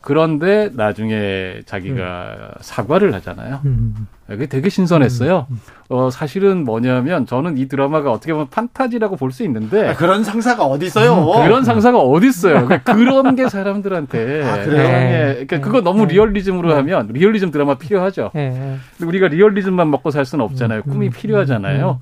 그런데 0.01 0.69
나중에 0.73 1.61
자기가 1.65 2.31
음. 2.39 2.47
사과를 2.61 3.13
하잖아요. 3.15 3.61
음. 3.65 4.07
그게 4.27 4.47
되게 4.47 4.69
신선했어요. 4.69 5.45
음. 5.49 5.59
어, 5.89 6.09
사실은 6.09 6.63
뭐냐면 6.63 7.25
저는 7.25 7.57
이 7.57 7.67
드라마가 7.67 8.11
어떻게 8.11 8.31
보면 8.33 8.47
판타지라고 8.49 9.15
볼 9.17 9.31
수 9.31 9.43
있는데 9.43 9.89
아, 9.89 9.93
그런 9.95 10.23
상사가 10.23 10.65
어디 10.65 10.85
있어요? 10.87 11.13
음, 11.13 11.43
그런 11.45 11.63
상사가 11.63 11.99
어디 11.99 12.27
있어요? 12.27 12.65
그러니까 12.65 12.93
그런 12.95 13.35
게 13.35 13.47
사람들한테 13.47 14.43
아, 14.43 14.63
그래요? 14.65 14.83
네. 14.87 15.23
그러니까 15.33 15.55
네. 15.57 15.61
그거 15.61 15.81
너무 15.81 16.07
네. 16.07 16.13
리얼리즘으로 16.13 16.69
네. 16.69 16.75
하면 16.75 17.07
리얼리즘 17.11 17.51
드라마 17.51 17.75
필요하죠. 17.75 18.31
네. 18.33 18.77
근데 18.97 19.07
우리가 19.07 19.27
리얼리즘만 19.27 19.89
먹고 19.91 20.11
살 20.11 20.25
수는 20.25 20.43
없잖아요. 20.45 20.83
꿈이 20.83 21.07
음. 21.07 21.11
필요하잖아요. 21.11 21.99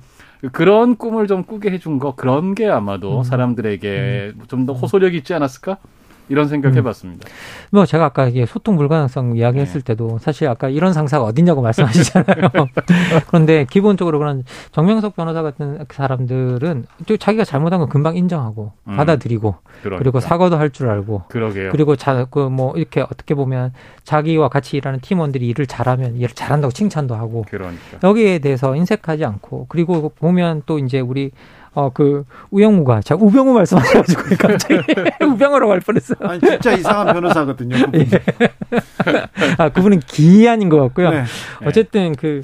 그런 0.52 0.96
꿈을 0.96 1.26
좀 1.26 1.44
꾸게 1.44 1.70
해준 1.70 1.98
거 1.98 2.14
그런 2.14 2.54
게 2.54 2.66
아마도 2.68 3.22
사람들에게 3.24 4.32
좀 4.48 4.64
더 4.66 4.72
호소력 4.72 5.14
있지 5.14 5.34
않았을까? 5.34 5.76
이런 6.30 6.48
생각 6.48 6.74
해봤습니다. 6.74 7.28
음. 7.28 7.32
뭐 7.70 7.84
제가 7.84 8.06
아까 8.06 8.26
이게 8.28 8.46
소통 8.46 8.76
불가능성 8.76 9.36
이야기했을 9.36 9.82
네. 9.82 9.92
때도 9.92 10.18
사실 10.18 10.48
아까 10.48 10.68
이런 10.70 10.92
상사가 10.94 11.24
어딨냐고 11.24 11.60
말씀하시잖아요. 11.60 12.48
그런데 13.28 13.66
기본적으로 13.68 14.18
그런 14.18 14.44
정명석 14.72 15.14
변호사 15.16 15.42
같은 15.42 15.84
사람들은 15.90 16.86
자기가 17.18 17.44
잘못한 17.44 17.80
건 17.80 17.88
금방 17.88 18.16
인정하고 18.16 18.72
음. 18.88 18.96
받아들이고 18.96 19.56
그러니까. 19.82 19.98
그리고 19.98 20.20
사과도 20.20 20.56
할 20.56 20.70
줄 20.70 20.88
알고 20.88 21.24
그러게요. 21.28 21.72
그리고 21.72 21.96
자그뭐 21.96 22.74
이렇게 22.76 23.00
어떻게 23.00 23.34
보면 23.34 23.72
자기와 24.04 24.48
같이 24.48 24.76
일하는 24.76 25.00
팀원들이 25.00 25.48
일을 25.48 25.66
잘하면 25.66 26.14
일을 26.16 26.28
잘한다고 26.28 26.70
칭찬도 26.72 27.16
하고 27.16 27.44
그러니까. 27.48 27.98
여기에 28.04 28.38
대해서 28.38 28.76
인색하지 28.76 29.24
않고 29.24 29.66
그리고 29.68 30.10
보면 30.10 30.62
또 30.66 30.78
이제 30.78 31.00
우리 31.00 31.32
어, 31.72 31.90
그, 31.92 32.24
우영우가, 32.50 33.00
자, 33.02 33.14
우병우 33.14 33.52
말씀하셔가지고, 33.52 34.22
갑자기 34.38 34.80
우병우로 35.24 35.68
갈 35.68 35.80
뻔했어요. 35.80 36.18
아니, 36.20 36.40
진짜 36.40 36.72
이상한 36.72 37.14
변호사거든요. 37.14 37.76
예. 37.94 38.08
아, 39.56 39.68
그분은 39.68 40.00
기한인 40.00 40.68
것 40.68 40.80
같고요. 40.80 41.10
네. 41.10 41.24
어쨌든 41.64 42.16
그, 42.16 42.40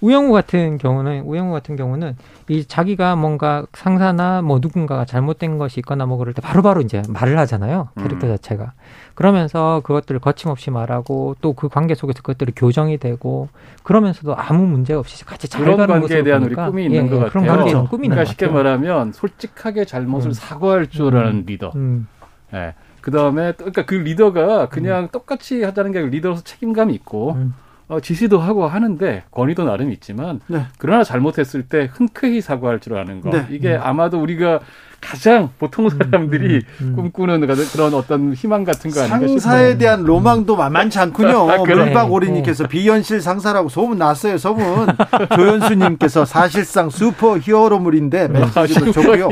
우영우 0.00 0.32
같은 0.32 0.78
경우는 0.78 1.22
우영우 1.22 1.52
같은 1.52 1.76
경우는 1.76 2.16
이 2.48 2.64
자기가 2.64 3.16
뭔가 3.16 3.66
상사나 3.72 4.42
뭐 4.42 4.58
누군가가 4.60 5.04
잘못된 5.04 5.58
것이 5.58 5.80
있거나 5.80 6.06
뭐 6.06 6.16
그럴 6.16 6.32
때 6.34 6.40
바로 6.40 6.62
바로 6.62 6.80
이제 6.80 7.02
말을 7.08 7.38
하잖아요. 7.38 7.88
캐릭터 7.98 8.26
음. 8.26 8.36
자체가. 8.36 8.72
그러면서 9.14 9.82
그것들을 9.84 10.18
거침없이 10.20 10.70
말하고 10.70 11.36
또 11.40 11.52
그 11.60 11.68
관계 11.68 11.94
속에서 11.94 12.22
그것들이 12.22 12.52
교정이 12.56 12.96
되고 12.96 13.48
그러면서도 13.82 14.34
아무 14.34 14.66
문제 14.66 14.94
없이 14.94 15.24
같이 15.26 15.46
잘 15.48 15.62
그런 15.62 15.76
가는 15.76 16.00
관계에 16.00 16.22
대한 16.22 16.42
우리 16.42 16.54
꿈이 16.54 16.84
있는 16.86 17.04
예, 17.04 17.08
것 17.10 17.16
예, 17.16 17.20
같아요. 17.24 17.30
그런 17.30 17.46
관계 17.46 17.72
는 17.74 17.86
꿈이 17.86 18.08
그러니까 18.08 18.24
쉽게 18.24 18.46
말하면 18.46 19.12
솔직하게 19.12 19.84
잘못을 19.84 20.30
음. 20.30 20.32
사과할 20.32 20.86
줄 20.86 21.14
아는 21.16 21.32
음. 21.32 21.44
리더. 21.46 21.72
음. 21.74 22.08
예. 22.54 22.74
그 23.02 23.10
다음에 23.10 23.52
그러니까 23.52 23.84
그 23.84 23.94
리더가 23.94 24.68
그냥 24.70 25.04
음. 25.04 25.08
똑같이 25.12 25.62
하자는 25.62 25.92
게 25.92 26.00
리더로서 26.00 26.42
책임감이 26.44 26.94
있고 26.94 27.32
음. 27.32 27.54
어, 27.90 27.98
지시도 27.98 28.38
하고 28.38 28.68
하는데 28.68 29.24
권위도 29.32 29.64
나름 29.64 29.90
있지만 29.90 30.40
네. 30.46 30.62
그러나 30.78 31.02
잘못했을 31.02 31.64
때 31.64 31.90
흔쾌히 31.92 32.40
사과할 32.40 32.78
줄 32.78 32.96
아는 32.96 33.20
거 33.20 33.30
네. 33.30 33.46
이게 33.50 33.74
음. 33.74 33.80
아마도 33.82 34.22
우리가 34.22 34.60
가장 35.00 35.48
보통 35.58 35.86
음, 35.86 35.90
사람들이 35.90 36.56
음, 36.56 36.62
음, 36.82 36.88
음. 36.88 36.96
꿈꾸는 36.96 37.40
그런 37.72 37.94
어떤 37.94 38.32
희망 38.32 38.62
같은 38.64 38.90
거 38.90 39.00
아닌가 39.00 39.18
싶어요. 39.18 39.38
상사에 39.40 39.78
대한 39.78 40.04
로망도 40.04 40.54
만만치 40.54 40.98
않군요. 41.00 41.50
아, 41.50 41.56
물방오리님께서 41.56 42.64
네. 42.64 42.68
비현실 42.68 43.22
상사라고 43.22 43.70
소문 43.70 43.98
났어요. 43.98 44.38
소문. 44.38 44.86
조현수님께서 45.34 46.26
사실상 46.26 46.90
슈퍼 46.90 47.38
히어로물인데 47.38 48.28
메시지도 48.28 48.92
좋고요. 48.92 49.30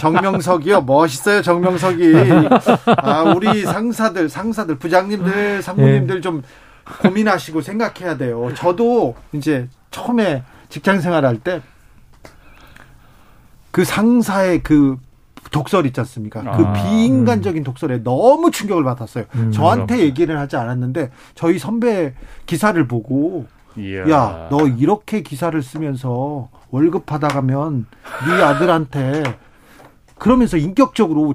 정명석이요. 0.00 0.82
멋있어요. 0.82 1.42
정명석이. 1.42 2.12
아, 2.98 3.22
우리 3.22 3.64
상사들, 3.64 4.28
상사들, 4.28 4.76
부장님들, 4.76 5.62
상무님들 5.62 6.22
좀 6.22 6.42
고민하시고 7.02 7.60
생각해야 7.62 8.16
돼요. 8.16 8.52
저도 8.54 9.14
이제 9.32 9.68
처음에 9.90 10.42
직장 10.68 11.00
생활할 11.00 11.38
때 11.40 11.60
그 13.76 13.84
상사의 13.84 14.62
그 14.62 14.96
독설 15.50 15.84
있지 15.84 16.00
않습니까? 16.00 16.40
그 16.40 16.48
아, 16.64 16.72
비인간적인 16.72 17.60
음. 17.60 17.64
독설에 17.64 18.02
너무 18.02 18.50
충격을 18.50 18.84
받았어요. 18.84 19.24
음, 19.34 19.52
저한테 19.52 19.84
그렇구나. 19.96 20.02
얘기를 20.06 20.38
하지 20.38 20.56
않았는데 20.56 21.10
저희 21.34 21.58
선배 21.58 22.14
기사를 22.46 22.88
보고 22.88 23.44
야, 24.10 24.48
너 24.50 24.66
이렇게 24.66 25.20
기사를 25.20 25.62
쓰면서 25.62 26.48
월급 26.70 27.04
받아가면 27.04 27.84
네 28.26 28.42
아들한테 28.42 29.22
그러면서 30.16 30.56
인격적으로 30.56 31.34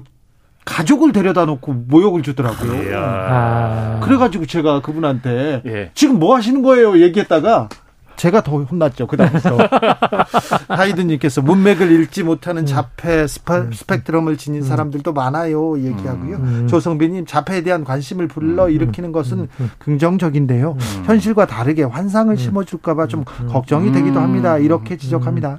가족을 0.64 1.12
데려다 1.12 1.44
놓고 1.44 1.72
모욕을 1.88 2.22
주더라고요. 2.22 2.96
아. 2.96 4.00
그래가지고 4.02 4.46
제가 4.46 4.80
그분한테 4.80 5.62
예. 5.66 5.90
지금 5.94 6.18
뭐 6.18 6.36
하시는 6.36 6.62
거예요? 6.62 7.00
얘기했다가 7.00 7.68
제가 8.16 8.42
더 8.42 8.58
혼났죠. 8.58 9.06
그 9.08 9.16
다음부터. 9.16 9.58
하이든님께서 10.68 11.42
문맥을 11.42 11.90
읽지 11.90 12.22
못하는 12.22 12.62
음. 12.62 12.66
자폐 12.66 13.26
스파, 13.26 13.58
음. 13.58 13.72
스펙트럼을 13.72 14.36
지닌 14.36 14.62
사람들도 14.62 15.12
많아요. 15.12 15.78
얘기하고요. 15.78 16.36
음. 16.36 16.68
조성빈님 16.68 17.26
자폐에 17.26 17.62
대한 17.62 17.82
관심을 17.82 18.28
불러 18.28 18.68
일으키는 18.68 19.10
것은 19.10 19.48
긍정적인데요. 19.78 20.76
현실과 21.06 21.46
다르게 21.46 21.82
환상을 21.82 22.36
심어줄까봐 22.36 23.08
좀 23.08 23.24
걱정이 23.24 23.90
되기도 23.90 24.20
합니다. 24.20 24.58
이렇게 24.58 24.96
지적합니다. 24.96 25.58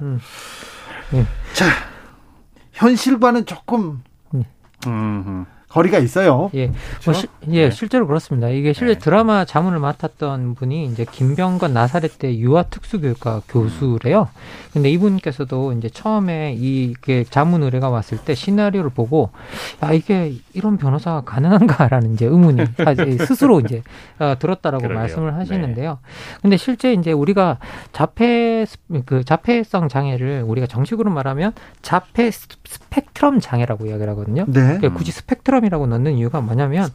자, 1.52 1.66
현실과는 2.72 3.44
조금 3.46 4.02
음. 4.86 5.46
거리가 5.74 5.98
있어요. 5.98 6.50
예, 6.54 6.68
그렇죠? 6.68 7.10
뭐 7.10 7.14
시, 7.14 7.26
예, 7.48 7.64
네. 7.64 7.70
실제로 7.72 8.06
그렇습니다. 8.06 8.48
이게 8.48 8.72
실제 8.72 8.94
네. 8.94 8.98
드라마 9.00 9.44
자문을 9.44 9.80
맡았던 9.80 10.54
분이 10.54 10.86
이제 10.86 11.04
김병건 11.10 11.72
나사렛대 11.74 12.38
유아 12.38 12.64
특수교육과 12.64 13.42
교수래요. 13.48 14.28
근데 14.72 14.88
이분께서도 14.90 15.72
이제 15.72 15.88
처음에 15.88 16.54
이게 16.56 17.24
자문 17.24 17.64
의뢰가 17.64 17.90
왔을 17.90 18.18
때 18.18 18.36
시나리오를 18.36 18.90
보고 18.90 19.30
야 19.82 19.92
이게 19.92 20.34
이런 20.52 20.78
변호사가 20.78 21.22
가능한가라는 21.22 22.14
이제 22.14 22.26
의문이 22.26 22.64
스스로 23.26 23.58
이제 23.58 23.82
어, 24.20 24.36
들었다라고 24.38 24.82
그러게요. 24.82 24.98
말씀을 25.00 25.34
하시는데요. 25.34 25.90
네. 25.90 26.38
근데 26.40 26.56
실제 26.56 26.92
이제 26.92 27.10
우리가 27.10 27.58
자폐 27.92 28.66
그 29.06 29.24
자폐성 29.24 29.88
장애를 29.88 30.44
우리가 30.46 30.68
정식으로 30.68 31.10
말하면 31.10 31.52
자폐 31.82 32.30
스펙트럼 32.30 33.40
장애라고 33.40 33.86
이야기를 33.86 34.08
하거든요. 34.12 34.44
네. 34.46 34.60
그러니까 34.60 34.92
굳이 34.92 35.10
스펙트럼 35.10 35.63
스펙트럼이라고 35.64 35.86
넣는 35.86 36.12
이유가 36.14 36.40
뭐냐면 36.40 36.88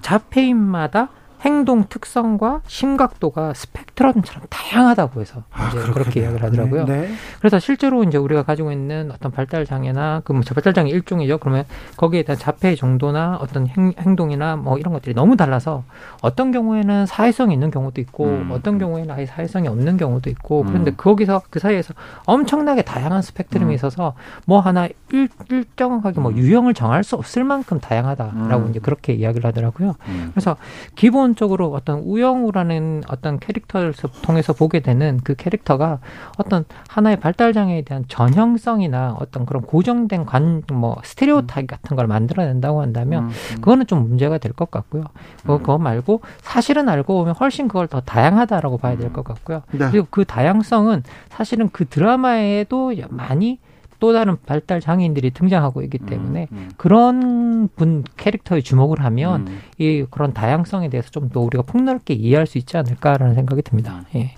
자폐인마다 0.00 1.08
행동 1.46 1.84
특성과 1.88 2.60
심각도가 2.66 3.54
스펙트럼처럼 3.54 4.48
다양하다고 4.50 5.20
해서 5.20 5.44
아, 5.52 5.68
이제 5.68 5.78
아, 5.78 5.92
그렇게 5.92 6.22
이야기를 6.22 6.44
하더라고요. 6.44 6.86
네, 6.86 7.02
네. 7.02 7.08
그래서 7.38 7.60
실제로 7.60 8.02
이제 8.02 8.18
우리가 8.18 8.42
가지고 8.42 8.72
있는 8.72 9.12
어떤 9.12 9.30
발달 9.30 9.64
장애나 9.64 10.22
그뭐 10.24 10.40
발달 10.52 10.74
장애 10.74 10.90
일종이죠. 10.90 11.38
그러면 11.38 11.64
거기에 11.96 12.24
대한 12.24 12.36
자폐 12.36 12.74
정도나 12.74 13.38
어떤 13.40 13.68
행, 13.68 13.92
행동이나 13.96 14.56
뭐 14.56 14.76
이런 14.76 14.92
것들이 14.92 15.14
너무 15.14 15.36
달라서 15.36 15.84
어떤 16.20 16.50
경우에는 16.50 17.06
사회성이 17.06 17.54
있는 17.54 17.70
경우도 17.70 18.00
있고 18.00 18.24
음. 18.24 18.48
어떤 18.50 18.78
경우에는 18.80 19.14
아예 19.14 19.24
사회성이 19.26 19.68
없는 19.68 19.98
경우도 19.98 20.28
있고 20.30 20.62
음. 20.62 20.66
그런데 20.66 20.94
거기서 20.96 21.42
그 21.50 21.60
사이에서 21.60 21.94
엄청나게 22.24 22.82
다양한 22.82 23.22
스펙트럼이 23.22 23.72
음. 23.72 23.74
있어서 23.74 24.14
뭐 24.46 24.58
하나 24.58 24.88
일, 25.12 25.28
일정하게 25.48 26.18
뭐 26.18 26.32
음. 26.32 26.38
유형을 26.38 26.74
정할 26.74 27.04
수 27.04 27.14
없을 27.14 27.44
만큼 27.44 27.78
다양하다라고 27.78 28.64
음. 28.64 28.70
이제 28.70 28.80
그렇게 28.80 29.12
이야기를 29.12 29.46
하더라고요. 29.46 29.94
음. 30.08 30.30
그래서 30.32 30.56
기본 30.96 31.35
기본적으로 31.36 31.72
어떤 31.72 32.00
우영우라는 32.00 33.02
어떤 33.08 33.38
캐릭터를 33.38 33.92
통해서 34.22 34.52
보게 34.54 34.80
되는 34.80 35.20
그 35.22 35.34
캐릭터가 35.34 36.00
어떤 36.38 36.64
하나의 36.88 37.20
발달 37.20 37.52
장애에 37.52 37.82
대한 37.82 38.04
전형성이나 38.08 39.16
어떤 39.20 39.46
그런 39.46 39.62
고정된 39.62 40.24
관 40.26 40.56
뭐 40.72 40.96
스테레오 41.04 41.46
타입 41.46 41.66
같은 41.66 41.96
걸 41.96 42.06
만들어낸다고 42.06 42.80
한다면 42.80 43.24
음, 43.24 43.28
음. 43.28 43.54
그거는 43.56 43.86
좀 43.86 44.08
문제가 44.08 44.38
될 44.38 44.52
것 44.52 44.70
같고요. 44.70 45.04
그거, 45.42 45.56
음. 45.56 45.58
그거 45.58 45.78
말고 45.78 46.22
사실은 46.40 46.88
알고 46.88 47.14
보면 47.18 47.34
훨씬 47.34 47.68
그걸 47.68 47.86
더 47.88 48.00
다양하다라고 48.00 48.78
봐야 48.78 48.96
될 48.96 49.12
것 49.12 49.22
같고요. 49.22 49.62
네. 49.72 49.90
그리고 49.90 50.06
그 50.10 50.24
다양성은 50.24 51.02
사실은 51.28 51.68
그 51.72 51.84
드라마에도 51.86 52.92
많이 53.10 53.58
또 54.00 54.12
다른 54.12 54.36
발달 54.46 54.80
장애인들이 54.80 55.30
등장하고 55.30 55.82
있기 55.82 55.98
음, 56.02 56.06
때문에 56.06 56.48
음, 56.52 56.56
음. 56.56 56.70
그런 56.76 57.68
분 57.76 58.04
캐릭터에 58.16 58.60
주목을 58.60 59.04
하면 59.04 59.46
음. 59.48 59.60
이 59.78 60.04
그런 60.10 60.32
다양성에 60.32 60.88
대해서 60.88 61.10
좀 61.10 61.26
더 61.32 61.40
우리가 61.40 61.64
폭넓게 61.64 62.14
이해할 62.14 62.46
수 62.46 62.56
있지 62.58 62.76
않을까라는 62.76 63.34
생각이 63.34 63.62
듭니다. 63.62 64.04
음. 64.14 64.20
예. 64.20 64.34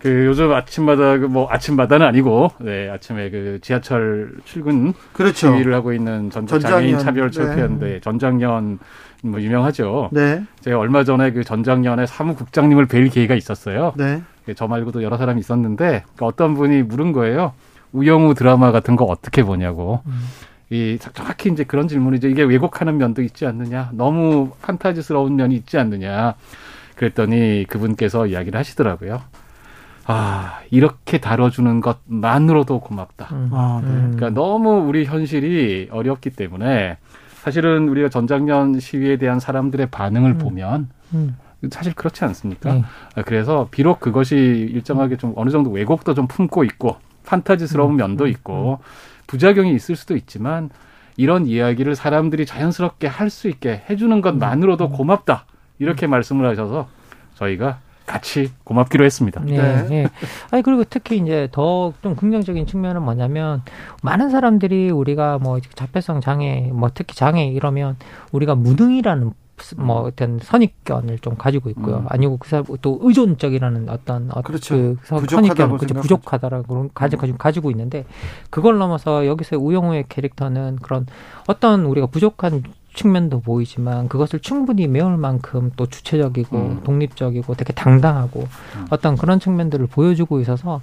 그 0.00 0.26
요즘 0.26 0.52
아침마다 0.52 1.18
그뭐 1.18 1.48
아침마다는 1.50 2.06
아니고 2.06 2.52
네 2.60 2.88
아침에 2.88 3.30
그 3.30 3.58
지하철 3.62 4.32
출근 4.44 4.92
그렇죠. 5.12 5.52
시위를 5.52 5.74
하고 5.74 5.92
있는 5.92 6.30
전 6.30 6.46
장애인 6.46 6.98
차별 6.98 7.30
철폐연대 7.32 7.86
네. 7.86 8.00
전장년 8.00 8.78
뭐 9.22 9.40
유명하죠. 9.40 10.10
네. 10.12 10.44
제가 10.60 10.78
얼마 10.78 11.02
전에 11.02 11.32
그 11.32 11.42
전장년에 11.42 12.06
사무국장님을 12.06 12.86
뵐 12.86 13.08
기회가 13.08 13.34
있었어요. 13.34 13.92
네. 13.96 14.22
저 14.54 14.68
말고도 14.68 15.02
여러 15.02 15.16
사람이 15.16 15.40
있었는데 15.40 16.04
그 16.16 16.24
어떤 16.24 16.54
분이 16.54 16.82
물은 16.84 17.12
거예요. 17.12 17.52
우영우 17.92 18.34
드라마 18.34 18.72
같은 18.72 18.96
거 18.96 19.04
어떻게 19.04 19.42
보냐고. 19.42 20.02
음. 20.06 20.20
이 20.70 20.98
정확히 21.14 21.50
이제 21.50 21.64
그런 21.64 21.88
질문이죠. 21.88 22.28
이게 22.28 22.42
왜곡하는 22.42 22.98
면도 22.98 23.22
있지 23.22 23.46
않느냐, 23.46 23.90
너무 23.94 24.50
판타지스러운 24.60 25.34
면이 25.36 25.54
있지 25.54 25.78
않느냐. 25.78 26.34
그랬더니 26.94 27.64
그분께서 27.68 28.26
이야기를 28.26 28.58
하시더라고요. 28.58 29.22
아 30.04 30.60
이렇게 30.70 31.18
다뤄주는 31.18 31.80
것만으로도 31.80 32.80
고맙다. 32.80 33.28
음. 33.32 33.50
아, 33.52 33.80
네. 33.84 33.90
그러니까 33.90 34.30
너무 34.30 34.70
우리 34.86 35.04
현실이 35.04 35.88
어렵기 35.90 36.30
때문에 36.30 36.96
사실은 37.42 37.88
우리가 37.88 38.08
전작년 38.08 38.80
시위에 38.80 39.16
대한 39.16 39.38
사람들의 39.38 39.86
반응을 39.90 40.32
음. 40.32 40.38
보면 40.38 40.88
음. 41.14 41.36
사실 41.70 41.92
그렇지 41.94 42.24
않습니까? 42.24 42.72
네. 42.74 42.82
그래서 43.24 43.68
비록 43.70 44.00
그것이 44.00 44.36
일정하게 44.36 45.16
좀 45.18 45.34
어느 45.36 45.50
정도 45.50 45.70
왜곡도 45.70 46.14
좀 46.14 46.26
품고 46.26 46.64
있고 46.64 46.96
판타지스러운 47.28 47.92
음. 47.92 47.96
면도 47.96 48.24
음, 48.24 48.28
있고 48.30 48.78
음. 48.80 48.84
부작용이 49.26 49.74
있을 49.74 49.94
수도 49.94 50.16
있지만 50.16 50.70
이런 51.18 51.46
이야기를 51.46 51.94
사람들이 51.94 52.46
자연스럽게 52.46 53.06
할 53.06 53.28
수 53.28 53.48
있게 53.48 53.82
해주는 53.90 54.20
것만으로도 54.22 54.88
고맙다 54.90 55.44
이렇게 55.78 56.06
말씀을 56.06 56.48
하셔서 56.48 56.88
저희가 57.34 57.80
같이 58.06 58.50
고맙기로 58.64 59.04
했습니다. 59.04 59.42
네. 59.44 59.56
네. 59.58 59.82
네. 59.88 60.06
아니 60.50 60.62
그리고 60.62 60.82
특히 60.88 61.18
이제 61.18 61.48
더 61.52 61.92
좀 62.02 62.16
긍정적인 62.16 62.66
측면은 62.66 63.02
뭐냐면 63.02 63.62
많은 64.02 64.30
사람들이 64.30 64.90
우리가 64.90 65.36
뭐 65.38 65.60
자폐성 65.74 66.22
장애, 66.22 66.70
뭐 66.72 66.88
특히 66.94 67.14
장애 67.14 67.46
이러면 67.48 67.96
우리가 68.32 68.54
무능이라는 68.54 69.32
뭐 69.76 70.02
어떤 70.02 70.38
선입견을 70.38 71.18
좀 71.20 71.36
가지고 71.36 71.70
있고요. 71.70 71.98
음. 71.98 72.06
아니고 72.08 72.36
그 72.38 72.48
사람 72.48 72.64
또 72.80 72.98
의존적이라는 73.02 73.88
어떤 73.88 74.28
그렇죠. 74.42 74.74
그 74.74 74.96
선입견, 75.04 75.76
그죠 75.78 75.94
부족하다라고 75.94 76.90
가지고 76.94 77.36
가지고 77.36 77.70
있는데 77.70 78.04
그걸 78.50 78.78
넘어서 78.78 79.26
여기서 79.26 79.58
우영우의 79.58 80.06
캐릭터는 80.08 80.76
그런 80.82 81.06
어떤 81.46 81.84
우리가 81.84 82.06
부족한 82.06 82.62
측면도 82.94 83.40
보이지만 83.40 84.08
그것을 84.08 84.40
충분히 84.40 84.86
메울 84.88 85.16
만큼 85.16 85.70
또 85.76 85.86
주체적이고 85.86 86.56
음. 86.56 86.80
독립적이고 86.84 87.54
되게 87.54 87.72
당당하고 87.72 88.40
음. 88.76 88.86
어떤 88.90 89.16
그런 89.16 89.38
측면들을 89.40 89.86
보여주고 89.86 90.40
있어서 90.40 90.80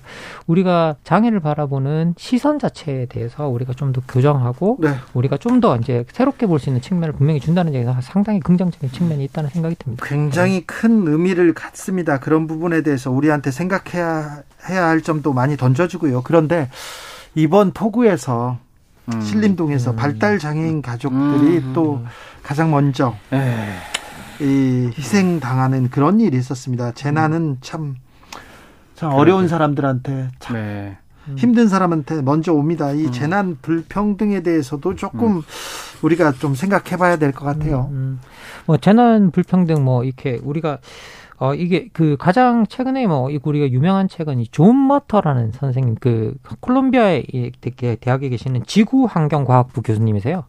우리가 0.48 0.96
장애를 1.04 1.40
바라보는 1.42 2.16
시선 2.18 2.60
자체에 2.60 3.06
대해서 3.08 3.48
우리가 3.48 3.74
좀 3.74 3.92
더 3.94 4.02
교정하고 4.08 4.78
네. 4.82 4.96
우리가 5.14 5.38
좀 5.38 5.60
더 5.62 5.76
이제 5.78 6.06
새롭게 6.12 6.48
볼 6.48 6.60
수 6.60 6.70
있는 6.70 6.82
측면을 6.82 7.14
분명히 7.14 7.40
준다는 7.40 7.72
점에서 7.74 8.00
상당히 8.02 8.40
긍정적인 8.40 8.92
측면이 8.92 9.24
있다는 9.26 9.50
생각이 9.50 9.76
듭니다. 9.80 10.06
굉장히 10.06 10.60
네. 10.60 10.64
큰 10.66 11.08
의미를 11.08 11.54
갖습니다. 11.54 12.20
그런 12.20 12.48
부분에 12.48 12.82
대해서 12.82 13.12
우리한테 13.12 13.52
생각해야 13.52 14.44
해야 14.70 14.88
할 14.88 15.02
점도 15.02 15.34
많이 15.34 15.56
던져주고요. 15.58 16.22
그런데 16.24 16.70
이번 17.36 17.72
폭우에서 17.72 18.58
음. 19.14 19.22
신림동에서 19.22 19.92
음. 19.92 19.96
발달 19.96 20.40
장애인 20.40 20.82
가족들이 20.82 21.58
음. 21.58 21.72
또 21.74 22.04
가장 22.44 22.72
먼저 22.72 23.16
이 24.40 24.90
희생 24.98 25.40
당하는 25.40 25.90
그런 25.90 26.20
일이 26.20 26.38
있었습니다. 26.38 26.92
재난은 26.94 27.58
참, 27.62 27.96
참 28.96 29.12
어려운 29.14 29.48
사람들한테 29.48 30.30
참 30.40 30.56
네. 30.56 30.98
힘든 31.38 31.68
사람한테 31.68 32.22
먼저 32.22 32.54
옵니다. 32.54 32.92
이 32.92 33.06
음. 33.06 33.12
재난 33.12 33.58
불평등에 33.62 34.42
대해서도 34.42 34.96
조금 34.96 35.38
음. 35.38 35.42
우리가 36.02 36.34
좀 36.34 36.54
생각해 36.54 36.98
봐야 36.98 37.16
될 37.16 37.32
것 37.32 37.46
같아요. 37.46 37.90
음, 37.92 38.20
뭐 38.68 38.78
재난 38.78 39.32
불평등 39.32 39.84
뭐 39.84 40.04
이렇게 40.04 40.40
우리가 40.44 40.78
어, 41.38 41.54
이게 41.54 41.90
그 41.92 42.16
가장 42.18 42.66
최근에 42.66 43.08
뭐 43.08 43.30
우리가 43.44 43.70
유명한 43.70 44.08
책은 44.08 44.40
이 44.40 44.46
존 44.52 44.88
머터라는 44.88 45.52
선생님 45.52 45.96
그 46.00 46.36
콜롬비아의 46.62 47.26
대학에 48.00 48.30
계시는 48.30 48.64
지구환경과학부 48.66 49.82
교수님이세요. 49.82 50.46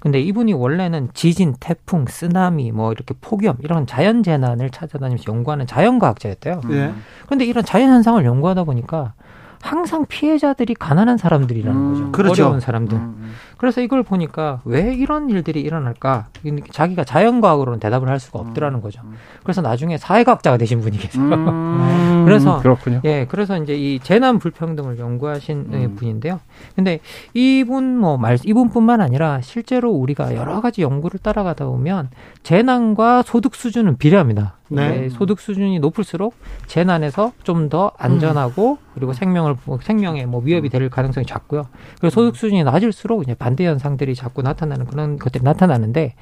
근데 0.00 0.20
이분이 0.20 0.52
원래는 0.52 1.08
지진, 1.14 1.54
태풍, 1.58 2.04
쓰나미, 2.06 2.70
뭐 2.70 2.92
이렇게 2.92 3.14
폭염 3.20 3.56
이런 3.60 3.86
자연 3.86 4.22
재난을 4.22 4.70
찾아다니면서 4.70 5.24
연구하는 5.32 5.66
자연과학자였대요. 5.66 6.60
네. 6.68 6.92
근데 7.28 7.44
이런 7.44 7.64
자연 7.64 7.90
현상을 7.90 8.22
연구하다 8.24 8.64
보니까 8.64 9.14
항상 9.62 10.04
피해자들이 10.06 10.74
가난한 10.74 11.16
사람들이라는 11.16 11.80
음, 11.80 11.92
거죠. 11.92 12.12
그렇죠. 12.12 12.44
어려운 12.44 12.60
사람들. 12.60 12.96
음, 12.96 13.02
음. 13.18 13.32
그래서 13.56 13.80
이걸 13.80 14.02
보니까 14.02 14.60
왜 14.64 14.94
이런 14.94 15.30
일들이 15.30 15.60
일어날까? 15.62 16.26
자기가 16.72 17.04
자연과학으로는 17.04 17.80
대답을 17.80 18.08
할 18.08 18.20
수가 18.20 18.38
없더라는 18.38 18.80
거죠. 18.82 19.00
음, 19.04 19.10
음. 19.12 19.16
그래서 19.42 19.62
나중에 19.62 19.96
사회과학자가 19.96 20.56
되신 20.58 20.80
분이 20.80 20.98
계세요. 20.98 21.22
음, 21.24 22.22
그래서 22.26 22.60
그렇군요. 22.60 23.00
예, 23.04 23.26
그래서 23.28 23.56
이제 23.56 23.74
이 23.74 23.98
재난 24.00 24.38
불평등을 24.38 24.98
연구하신 24.98 25.94
분인데요. 25.96 26.40
근데 26.74 27.00
이분 27.34 27.98
뭐 27.98 28.16
말 28.18 28.38
이분뿐만 28.44 29.00
아니라 29.00 29.40
실제로 29.40 29.90
우리가 29.90 30.34
여러 30.34 30.60
가지 30.60 30.82
연구를 30.82 31.20
따라가다 31.20 31.66
보면 31.66 32.10
재난과 32.42 33.22
소득 33.22 33.54
수준은 33.54 33.96
비례합니다. 33.98 34.54
네. 34.68 35.08
소득 35.10 35.38
수준이 35.38 35.78
높을수록 35.78 36.34
재난에서 36.66 37.32
좀 37.44 37.68
더 37.68 37.90
안전하고 37.98 38.78
그리고 38.94 39.12
생명을 39.12 39.56
생명에 39.82 40.24
뭐 40.26 40.40
위협이 40.44 40.68
될 40.68 40.88
가능성이 40.88 41.26
작고요. 41.26 41.66
그리고 42.00 42.10
소득 42.10 42.36
수준이 42.36 42.62
낮을수록 42.64 43.22
이제 43.22 43.34
반대 43.46 43.64
현상들이 43.64 44.16
자꾸 44.16 44.42
나타나는 44.42 44.86
그런 44.86 45.18
것들이 45.20 45.44
나타나는데 45.44 46.14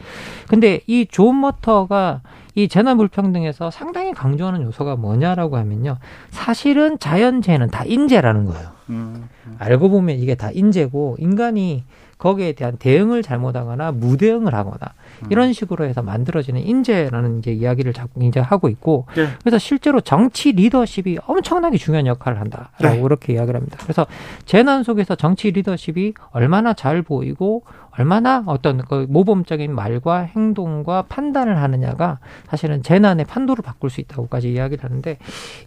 근데 0.47 0.81
이 0.87 1.07
존 1.11 1.41
머터가 1.41 2.21
이 2.55 2.69
재난 2.69 2.99
불평등에서 2.99 3.71
상당히 3.71 4.13
강조하는 4.13 4.61
요소가 4.63 4.97
뭐냐라고 4.97 5.57
하면요. 5.57 5.97
사실은 6.31 6.99
자연재해는 6.99 7.69
다 7.71 7.85
인재라는 7.87 8.45
거예요. 8.45 8.69
음, 8.91 9.29
음. 9.47 9.57
알고 9.59 9.89
보면 9.89 10.19
이게 10.19 10.35
다 10.35 10.51
인재고 10.53 11.17
인간이 11.19 11.85
거기에 12.19 12.53
대한 12.53 12.77
대응을 12.77 13.23
잘못하거나 13.23 13.93
무대응을 13.93 14.55
하거나 14.55 14.77
음. 14.77 15.04
이런 15.31 15.53
식으로 15.53 15.85
해서 15.85 16.03
만들어지는 16.03 16.61
인재라는 16.61 17.39
이제 17.39 17.53
이야기를 17.53 17.93
자꾸 17.93 18.23
이제 18.25 18.41
하고 18.41 18.69
있고 18.69 19.07
네. 19.15 19.29
그래서 19.43 19.59
실제로 19.59 20.01
정치 20.01 20.53
리더십이 20.53 21.19
엄청나게 21.27 21.79
중요한 21.79 22.07
역할을 22.07 22.41
한다라고 22.41 22.95
네. 22.95 23.01
그렇게 23.01 23.35
이야기를 23.35 23.59
합니다. 23.59 23.79
그래서 23.83 24.07
재난 24.45 24.83
속에서 24.83 25.15
정치 25.15 25.51
리더십이 25.51 26.15
얼마나 26.33 26.73
잘 26.75 27.03
보이고 27.03 27.63
얼마나 27.97 28.43
어떤 28.47 28.79
그 28.79 29.07
모범적인 29.09 29.73
말과 29.75 30.21
행동과 30.21 31.03
판단을 31.09 31.59
하느냐가 31.59 32.19
사실은 32.49 32.83
재난의 32.83 33.25
판도를 33.27 33.63
바꿀 33.63 33.91
수 33.91 34.01
있다고까지 34.01 34.53
이야기를 34.53 34.85
하는데 34.85 35.17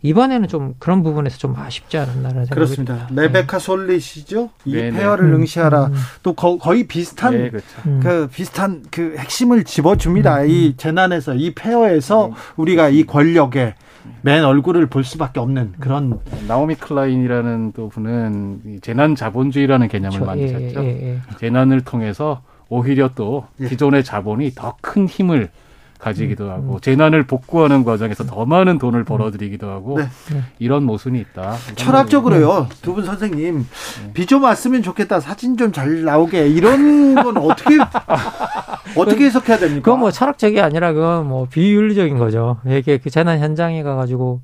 이번에는 0.01 0.47
좀 0.47 0.75
그런 0.79 1.03
부분에서 1.03 1.37
좀 1.37 1.55
아쉽지 1.55 1.97
않았나라는 1.97 2.45
생각이 2.45 2.53
그렇습니다. 2.53 3.07
듭니다. 3.07 3.21
레베카 3.21 3.59
솔릿이죠. 3.59 4.49
이 4.65 4.73
네네. 4.73 4.99
폐허를 4.99 5.25
음, 5.25 5.35
응시하라. 5.35 5.85
음, 5.85 5.93
음. 5.93 5.97
또 6.21 6.33
거, 6.33 6.57
의 6.73 6.85
비슷한 6.85 7.31
네, 7.33 7.49
그렇죠. 7.49 7.65
음. 7.85 7.99
그 8.03 8.27
비슷한 8.27 8.83
그 8.91 9.15
핵심 9.17 9.36
을 9.51 9.63
집어줍니다. 9.63 10.41
음, 10.41 10.49
이 10.49 10.73
재난에서 10.77 11.35
이 11.35 11.53
폐허에서 11.53 12.31
우리가 12.55 12.89
이 12.89 13.03
권력의 13.03 13.75
맨 14.21 14.43
얼굴을 14.43 14.87
볼 14.87 15.03
수밖에 15.03 15.39
없는 15.39 15.73
그런 15.79 16.19
나오미 16.47 16.75
클라인이라는 16.75 17.73
또 17.73 17.89
분은 17.89 18.79
재난 18.81 19.15
자본주의라는 19.15 19.87
개념을 19.89 20.19
그렇죠. 20.19 20.25
많이 20.25 20.41
예. 20.43 20.69
예, 20.77 21.13
예. 21.13 21.19
재난을 21.39 21.81
통해서 21.81 22.41
오히려 22.69 23.09
또 23.15 23.45
예. 23.59 23.67
기존의 23.67 24.03
자본이 24.03 24.51
더 24.55 24.75
큰 24.81 25.07
힘을 25.07 25.49
가지기도 25.99 26.45
음, 26.45 26.49
하고 26.51 26.73
음. 26.75 26.79
재난을 26.79 27.23
복구하는 27.23 27.83
과정에서 27.83 28.23
더 28.25 28.45
많은 28.45 28.77
돈을 28.77 29.01
음. 29.01 29.05
벌어들이기도 29.05 29.69
하고 29.69 29.97
네. 29.99 30.07
네. 30.31 30.43
이런 30.59 30.83
모순이 30.83 31.19
있다. 31.19 31.55
철학적으로요. 31.75 32.67
두 32.81 32.93
분 32.93 33.03
선생님 33.05 33.59
네. 34.05 34.13
비좀 34.13 34.43
왔으면 34.43 34.83
좋겠다. 34.83 35.19
사진 35.19 35.57
좀 35.57 35.71
잘 35.71 36.03
나오게 36.03 36.47
이런 36.49 37.15
건 37.15 37.37
어떻게 37.37 37.77
어떻게 38.95 39.25
해석해야 39.25 39.57
됩니까? 39.57 39.83
그건 39.83 39.99
뭐 39.99 40.11
철학적이 40.11 40.61
아니라 40.61 40.93
그건 40.93 41.27
뭐 41.27 41.47
비윤리적인 41.49 42.17
거죠. 42.17 42.57
이게 42.65 42.97
그 42.97 43.09
재난 43.09 43.39
현장에 43.39 43.83
가가지고 43.83 44.41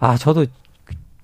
아 0.00 0.16
저도 0.16 0.46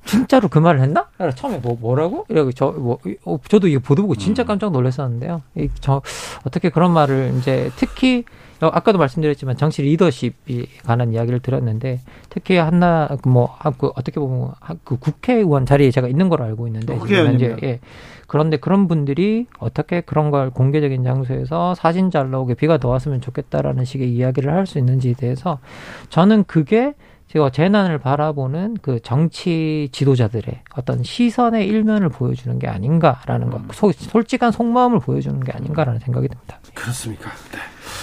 진짜로 0.04 0.48
그 0.48 0.58
말을 0.58 0.80
했나? 0.80 1.06
처음에 1.36 1.58
뭐 1.58 1.76
뭐라고? 1.80 2.26
이러고 2.28 2.52
저뭐 2.52 2.98
어, 3.24 3.38
저도 3.48 3.68
이거 3.68 3.80
보도 3.80 4.02
보고 4.02 4.14
진짜 4.16 4.44
깜짝 4.44 4.72
놀랐었는데요. 4.72 5.42
이, 5.56 5.68
저 5.80 6.02
어떻게 6.44 6.70
그런 6.70 6.92
말을 6.92 7.34
이제 7.38 7.70
특히 7.76 8.24
어, 8.24 8.51
아까도 8.68 8.98
말씀드렸지만 8.98 9.56
정치 9.56 9.82
리더십이 9.82 10.66
관한 10.84 11.12
이야기를 11.12 11.40
들었는데 11.40 12.00
특히 12.30 12.56
한나 12.56 13.08
뭐 13.24 13.50
그 13.78 13.90
어떻게 13.96 14.20
보면 14.20 14.52
그 14.84 14.96
국회의원 14.98 15.66
자리에 15.66 15.90
제가 15.90 16.08
있는 16.08 16.28
걸로 16.28 16.44
알고 16.44 16.66
있는데 16.68 16.94
현재 17.30 17.56
예. 17.62 17.80
그런데 18.26 18.56
그런 18.56 18.88
분들이 18.88 19.46
어떻게 19.58 20.00
그런 20.00 20.30
걸 20.30 20.50
공개적인 20.50 21.04
장소에서 21.04 21.74
사진 21.74 22.10
잘 22.10 22.30
나오게 22.30 22.54
비가 22.54 22.78
더 22.78 22.88
왔으면 22.88 23.20
좋겠다라는 23.20 23.84
식의 23.84 24.10
이야기를 24.14 24.52
할 24.52 24.66
수 24.66 24.78
있는지에 24.78 25.14
대해서 25.14 25.58
저는 26.08 26.44
그게 26.44 26.94
제가 27.32 27.48
재난을 27.48 27.96
바라보는 27.96 28.76
그 28.82 29.00
정치 29.00 29.88
지도자들의 29.90 30.60
어떤 30.74 31.02
시선의 31.02 31.66
일면을 31.66 32.10
보여주는 32.10 32.58
게 32.58 32.68
아닌가라는 32.68 33.48
것, 33.48 33.58
음. 33.58 33.92
솔직한 33.94 34.52
속마음을 34.52 34.98
보여주는 34.98 35.40
게 35.40 35.50
아닌가라는 35.50 35.98
생각이 36.00 36.28
듭니다. 36.28 36.58
그렇습니까? 36.74 37.30
네. 37.52 37.58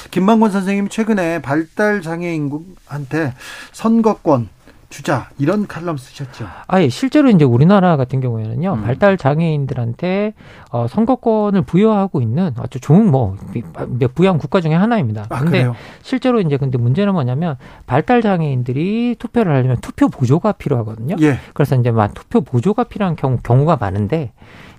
김만권 0.10 0.50
선생님 0.50 0.89
최근에 0.89 1.44
발달 1.44 2.02
장애인한테 2.02 3.36
선거권 3.72 4.50
주자 4.89 5.30
이런 5.38 5.67
칼럼 5.67 5.97
쓰셨죠. 5.97 6.47
아예 6.67 6.89
실제로 6.89 7.30
이제 7.30 7.45
우리나라 7.45 7.95
같은 7.95 8.19
경우에는요 8.21 8.73
음. 8.73 8.84
발달 8.84 9.17
장애인들한테 9.17 10.34
어, 10.71 10.88
선거권을 10.88 11.62
부여하고 11.62 12.21
있는 12.21 12.54
아주 12.58 12.80
좋은 12.80 13.10
뭐 13.10 13.38
부양 14.15 14.39
국가 14.39 14.62
중에 14.62 14.73
하나입니다. 14.73 15.28
아, 15.30 15.39
근데 15.39 15.60
그래요? 15.60 15.75
실제로 16.02 16.41
이제 16.41 16.58
근데 16.58 16.78
문제는 16.78 17.13
뭐냐면 17.13 17.58
발달 17.86 18.21
장애인들이 18.21 19.15
투표를 19.19 19.54
하려면 19.54 19.78
투표 19.82 20.10
보조가 20.10 20.54
필요하거든요. 20.54 21.17
예. 21.21 21.38
그래서 21.54 21.75
이제 21.75 21.91
막 21.91 22.13
투표 22.13 22.41
보조가 22.41 22.86
필요한 22.86 23.15
경우 23.15 23.38
경우가 23.43 23.78
많은데 23.80 24.32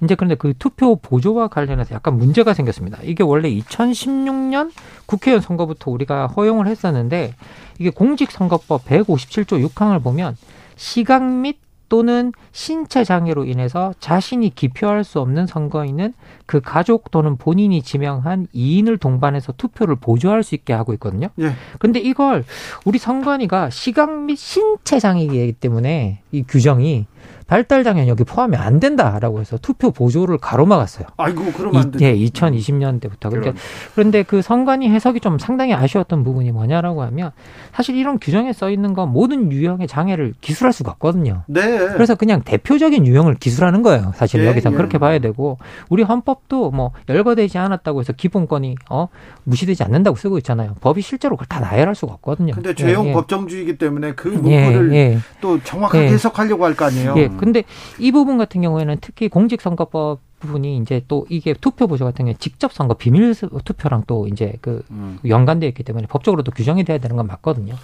이제 0.03 0.15
그런데 0.15 0.35
그 0.35 0.55
투표 0.59 0.97
보조와 0.97 1.49
관련해서 1.49 1.95
약간 1.95 2.17
문제가 2.17 2.55
생겼습니다. 2.55 2.99
이게 3.03 3.23
원래 3.23 3.51
2016년 3.51 4.71
국회의원 5.07 5.43
선거부터 5.43 5.91
우리가 5.91 6.29
허용을 6.29 6.67
했었는데 6.67 7.35
이게 7.79 7.91
공직선거법 7.91 8.85
157조 8.87 9.67
6항을 9.69 10.03
보면 10.03 10.37
시각 10.77 11.23
및 11.25 11.59
또는 11.91 12.33
신체 12.53 13.03
장애로 13.03 13.45
인해서 13.45 13.93
자신이 13.99 14.55
기표할 14.55 15.03
수 15.03 15.21
없는 15.21 15.49
선거인은 15.49 16.15
그 16.47 16.61
가족 16.61 17.11
또는 17.11 17.37
본인이 17.37 17.83
지명한 17.83 18.47
이인을 18.53 18.97
동반해서 18.97 19.53
투표를 19.57 19.97
보조할 19.97 20.45
수 20.45 20.55
있게 20.55 20.73
하고 20.73 20.95
있거든요. 20.95 21.31
예. 21.41 21.53
근데 21.81 21.99
이걸 21.99 22.45
우리 22.85 22.99
선관위가 22.99 23.71
시각 23.71 24.23
및 24.23 24.37
신체 24.37 25.01
장애이기 25.01 25.55
때문에 25.55 26.23
이 26.31 26.45
규정이 26.45 27.07
발달 27.51 27.83
장애는 27.83 28.07
여기 28.07 28.23
포함이 28.23 28.57
안 28.57 28.79
된다라고 28.79 29.41
해서 29.41 29.59
투표 29.59 29.91
보조를 29.91 30.39
가로막았어요. 30.39 31.09
아이고 31.17 31.47
그러면 31.57 31.91
안. 31.93 32.01
예, 32.01 32.15
2020년대부터. 32.15 33.29
그러니까 33.29 33.55
그런데 33.93 34.23
그 34.23 34.41
선관위 34.41 34.89
해석이 34.89 35.19
좀 35.19 35.37
상당히 35.41 35.75
아쉬웠던 35.75 36.23
부분이 36.23 36.53
뭐냐라고 36.53 37.03
하면 37.03 37.33
사실 37.75 37.97
이런 37.97 38.21
규정에 38.21 38.53
써 38.53 38.71
있는 38.71 38.95
건 38.95 39.13
모든 39.13 39.51
유형의 39.51 39.89
장애를 39.89 40.35
기술할 40.41 40.73
수가 40.73 40.93
없거든요. 40.93 41.43
네. 41.49 41.79
그래서 41.95 42.15
그냥 42.15 42.43
대표적인 42.43 43.05
유형을 43.05 43.35
기술하는 43.35 43.83
거예요. 43.83 44.13
사실 44.15 44.43
예, 44.43 44.47
여기서 44.47 44.71
예. 44.71 44.77
그렇게 44.77 44.99
봐야 44.99 45.19
되고 45.19 45.59
우리 45.89 46.05
헌법도 46.05 46.71
뭐 46.71 46.93
열거되지 47.09 47.59
않았다고 47.59 47.99
해서 47.99 48.13
기본권이 48.13 48.77
어 48.91 49.09
무시되지 49.43 49.83
않는다고 49.83 50.17
쓰고 50.17 50.39
있잖아요. 50.39 50.77
법이 50.81 51.03
실제로 51.03 51.35
그걸 51.35 51.49
다 51.49 51.59
나열할 51.59 51.97
수가 51.97 52.13
없거든요. 52.15 52.55
근데 52.55 52.77
죄형 52.77 53.07
예, 53.07 53.09
예. 53.09 53.13
법정주의이기 53.13 53.77
때문에 53.77 54.13
그 54.15 54.29
문구를 54.29 54.93
예, 54.95 55.19
또 55.41 55.61
정확하게 55.65 56.07
해석하려고 56.11 56.65
할 56.65 56.77
거 56.77 56.85
아니에요. 56.85 57.15
예. 57.41 57.45
근데 57.45 57.65
이 57.99 58.13
부분 58.13 58.39
같은 58.39 58.61
경우에는 58.63 58.99
특히 59.01 59.29
공직선거법 59.29 60.21
부분이 60.41 60.79
이제 60.79 61.05
또 61.07 61.27
이게 61.29 61.55
투표 61.55 61.87
보조 61.87 62.05
같은 62.05 62.25
경우에 62.25 62.35
직접 62.39 62.73
선거 62.73 62.95
비밀 62.95 63.35
투표랑 63.35 64.05
또 64.07 64.27
이제 64.27 64.55
그 64.61 64.83
음. 64.91 65.19
연관되어 65.27 65.69
있기 65.69 65.83
때문에 65.83 66.07
법적으로도 66.07 66.53
규정이 66.53 66.85
돼야 66.85 66.99
되는 66.99 67.17
건 67.17 67.27
맞거든요. 67.27 67.75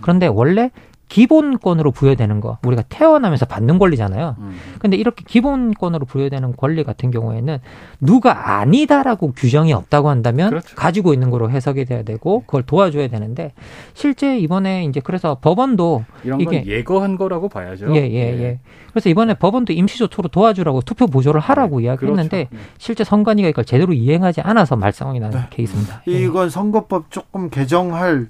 그런데 0.00 0.26
원래 0.26 0.70
기본권으로 1.08 1.92
부여되는 1.92 2.40
거 2.40 2.58
우리가 2.64 2.82
태어나면서 2.88 3.46
받는 3.46 3.78
권리잖아요. 3.78 4.36
음. 4.38 4.56
근데 4.80 4.96
이렇게 4.96 5.24
기본권으로 5.26 6.04
부여되는 6.06 6.56
권리 6.56 6.82
같은 6.82 7.10
경우에는 7.10 7.58
누가 8.00 8.58
아니다라고 8.58 9.32
규정이 9.32 9.72
없다고 9.72 10.08
한다면 10.08 10.50
그렇죠. 10.50 10.74
가지고 10.74 11.14
있는 11.14 11.30
거로 11.30 11.50
해석이 11.50 11.84
돼야 11.84 12.02
되고 12.02 12.40
그걸 12.46 12.62
도와줘야 12.64 13.08
되는데 13.08 13.52
실제 13.94 14.38
이번에 14.38 14.84
이제 14.84 15.00
그래서 15.02 15.38
법원도 15.40 16.04
이게 16.40 16.64
예거한 16.66 17.16
거라고 17.16 17.48
봐야죠. 17.48 17.94
예, 17.94 18.00
예, 18.00 18.10
예. 18.10 18.42
예. 18.42 18.60
그래서 18.90 19.08
이번에 19.10 19.34
법원도 19.34 19.74
임시 19.74 19.98
조처로 19.98 20.28
도와주라고 20.30 20.80
투표 20.80 21.06
보조를 21.06 21.38
하라고 21.40 21.78
네, 21.80 21.84
이야기했는데 21.84 22.44
그렇죠. 22.46 22.56
네. 22.56 22.70
실제 22.78 23.04
선관위가 23.04 23.48
이걸 23.48 23.64
제대로 23.64 23.92
이행하지 23.92 24.40
않아서 24.40 24.74
말썽이 24.74 25.20
나는 25.20 25.38
네. 25.38 25.46
케이스입니다. 25.50 26.02
이건 26.06 26.48
선거법 26.48 27.10
조금 27.10 27.50
개정할 27.50 28.14
음. 28.14 28.28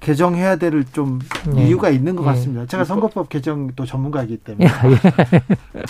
개정해야 0.00 0.56
될 0.56 0.84
좀 0.92 1.18
이유가 1.56 1.88
있는 1.88 2.03
있는 2.04 2.16
것 2.16 2.22
예. 2.22 2.26
같습니다. 2.26 2.66
제가 2.66 2.84
선거법 2.84 3.30
개정 3.30 3.70
또 3.74 3.86
전문가이기 3.86 4.36
때문에. 4.38 4.66
예. 5.76 5.80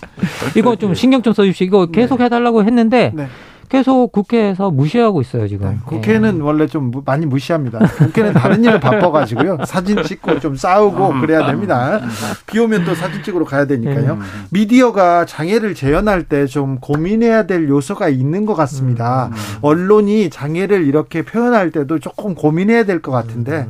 이거 0.56 0.76
좀 0.76 0.94
신경 0.94 1.20
좀 1.22 1.32
써주시고 1.32 1.66
이거 1.66 1.86
계속 1.86 2.18
네. 2.18 2.24
해달라고 2.24 2.62
했는데 2.64 3.12
네. 3.14 3.26
계속 3.68 4.12
국회에서 4.12 4.70
무시하고 4.70 5.20
있어요 5.20 5.48
지금. 5.48 5.68
네, 5.70 5.78
국회는 5.86 6.38
예. 6.38 6.42
원래 6.42 6.66
좀 6.66 6.90
많이 7.04 7.26
무시합니다. 7.26 7.78
국회는 7.98 8.32
다른 8.34 8.62
일을 8.64 8.80
바빠가지고요. 8.80 9.58
사진 9.66 10.02
찍고 10.02 10.40
좀 10.40 10.56
싸우고 10.56 11.10
음. 11.10 11.20
그래야 11.20 11.46
됩니다. 11.46 12.00
비 12.46 12.58
오면 12.58 12.84
또 12.84 12.94
사진 12.94 13.22
찍으러 13.22 13.44
가야 13.44 13.66
되니까요. 13.66 14.14
음. 14.14 14.20
미디어가 14.50 15.26
장애를 15.26 15.74
재현할 15.74 16.24
때 16.24 16.44
좀 16.46 16.78
고민해야 16.78 17.46
될 17.46 17.68
요소가 17.68 18.08
있는 18.08 18.44
것 18.46 18.54
같습니다. 18.54 19.30
음. 19.32 19.34
언론이 19.62 20.30
장애를 20.30 20.84
이렇게 20.86 21.22
표현할 21.22 21.70
때도 21.70 21.98
조금 21.98 22.34
고민해야 22.34 22.84
될 22.84 23.00
것 23.02 23.10
같은데 23.12 23.66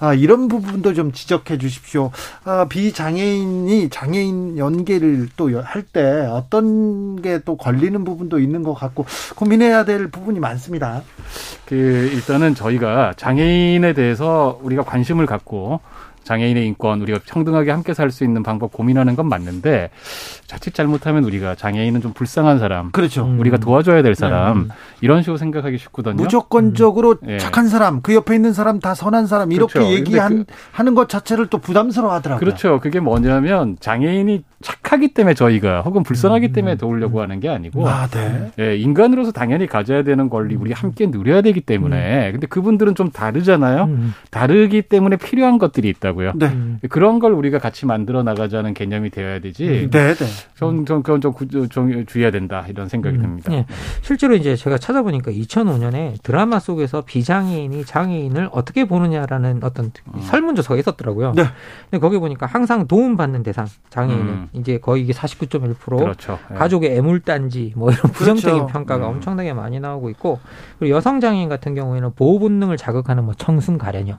아, 0.00 0.12
이런 0.14 0.48
부분도 0.48 0.94
좀 0.94 1.12
지적해 1.12 1.58
주십시오. 1.58 2.10
아, 2.44 2.66
비장애인이 2.68 3.88
장애인 3.90 4.58
연계를 4.58 5.28
또 5.36 5.50
할 5.62 5.84
때 5.92 6.26
어떤 6.30 7.20
게 7.22 7.38
또 7.44 7.56
걸리는 7.56 8.04
부분도 8.04 8.38
있는 8.40 8.62
것 8.62 8.74
같고 8.74 9.04
고민해야 9.34 9.84
될 9.84 10.08
부분이 10.08 10.40
많습니다. 10.40 11.02
그 11.66 11.74
일단은 12.12 12.54
저희가 12.54 13.14
장애인에 13.16 13.92
대해서 13.92 14.58
우리가 14.62 14.82
관심을 14.82 15.26
갖고 15.26 15.80
장애인의 16.24 16.66
인권 16.66 17.02
우리가 17.02 17.20
평등하게 17.26 17.70
함께 17.70 17.92
살 17.92 18.10
수 18.10 18.24
있는 18.24 18.42
방법 18.42 18.72
고민하는 18.72 19.16
건 19.16 19.28
맞는데 19.28 19.90
자칫 20.46 20.72
잘못하면 20.72 21.24
우리가 21.24 21.54
장애인은 21.54 22.00
좀 22.00 22.12
불쌍한 22.12 22.58
사람, 22.58 22.92
그렇죠. 22.92 23.26
우리가 23.38 23.56
도와줘야 23.56 24.02
될 24.02 24.14
사람 24.14 24.56
음. 24.56 24.68
이런 25.00 25.22
식으로 25.22 25.36
생각하기 25.36 25.78
쉽거든요. 25.78 26.14
무조건적으로 26.14 27.16
음. 27.26 27.38
착한 27.38 27.68
사람, 27.68 28.02
그 28.02 28.14
옆에 28.14 28.34
있는 28.34 28.52
사람 28.52 28.78
다 28.78 28.94
선한 28.94 29.26
사람 29.26 29.52
이렇게 29.52 29.72
그렇죠. 29.74 29.92
얘기하는 29.92 30.46
그, 30.76 30.94
것 30.94 31.08
자체를 31.08 31.48
또 31.48 31.58
부담스러워하더라고요. 31.58 32.38
그렇죠. 32.40 32.78
그게 32.80 33.00
뭐냐면 33.00 33.76
장애인이 33.80 34.44
착하기 34.64 35.08
때문에 35.08 35.34
저희가 35.34 35.82
혹은 35.82 36.02
불쌍하기 36.02 36.46
음. 36.46 36.52
때문에 36.52 36.76
도우려고 36.76 37.20
하는 37.20 37.38
게 37.38 37.50
아니고 37.50 37.86
아, 37.86 38.06
네. 38.06 38.50
예, 38.58 38.76
인간으로서 38.78 39.30
당연히 39.30 39.66
가져야 39.66 40.02
되는 40.02 40.30
권리 40.30 40.54
우리 40.54 40.72
함께 40.72 41.06
누려야 41.06 41.42
되기 41.42 41.60
때문에 41.60 42.28
음. 42.28 42.32
근데 42.32 42.46
그분들은 42.46 42.94
좀 42.94 43.10
다르잖아요. 43.10 43.84
음. 43.84 44.14
다르기 44.30 44.80
때문에 44.82 45.16
필요한 45.16 45.58
것들이 45.58 45.90
있다고요. 45.90 46.32
네. 46.36 46.78
그런 46.88 47.18
걸 47.18 47.32
우리가 47.32 47.58
같이 47.58 47.84
만들어 47.84 48.22
나가자는 48.22 48.72
개념이 48.72 49.10
되어야 49.10 49.40
되지. 49.40 49.90
네, 49.90 50.14
네. 50.14 50.26
전, 50.56 50.86
전 50.86 51.02
그건 51.02 51.20
좀, 51.20 51.34
좀 51.68 52.06
주의해야 52.06 52.30
된다 52.30 52.64
이런 52.66 52.88
생각이 52.88 53.18
듭니다. 53.18 53.50
네. 53.50 53.66
실제로 54.00 54.34
이제 54.34 54.56
제가 54.56 54.78
찾아보니까 54.78 55.30
2005년에 55.30 56.22
드라마 56.22 56.58
속에서 56.58 57.02
비장애인이 57.02 57.84
장애인을 57.84 58.48
어떻게 58.50 58.86
보느냐라는 58.86 59.60
어떤 59.62 59.92
어. 60.06 60.20
설문조사가 60.22 60.78
있었더라고요. 60.78 61.32
네. 61.36 61.44
근데 61.90 62.00
거기 62.00 62.18
보니까 62.18 62.46
항상 62.46 62.86
도움받는 62.86 63.42
대상 63.42 63.66
장애인은 63.90 64.26
음. 64.26 64.48
이제 64.54 64.78
거의 64.78 65.02
이게 65.02 65.12
49.1% 65.12 65.98
그렇죠. 65.98 66.38
예. 66.50 66.54
가족의 66.54 66.96
애물단지 66.96 67.72
뭐 67.76 67.90
이런 67.90 68.12
부정적인 68.12 68.58
그렇죠. 68.58 68.72
평가가 68.72 69.06
음. 69.06 69.14
엄청나게 69.14 69.52
많이 69.52 69.80
나오고 69.80 70.10
있고 70.10 70.40
그리고 70.78 70.94
여성 70.94 71.20
장애인 71.20 71.48
같은 71.48 71.74
경우에는 71.74 72.12
보호 72.14 72.38
본능을 72.38 72.76
자극하는 72.76 73.24
뭐 73.24 73.34
청순 73.34 73.78
가련형 73.78 74.18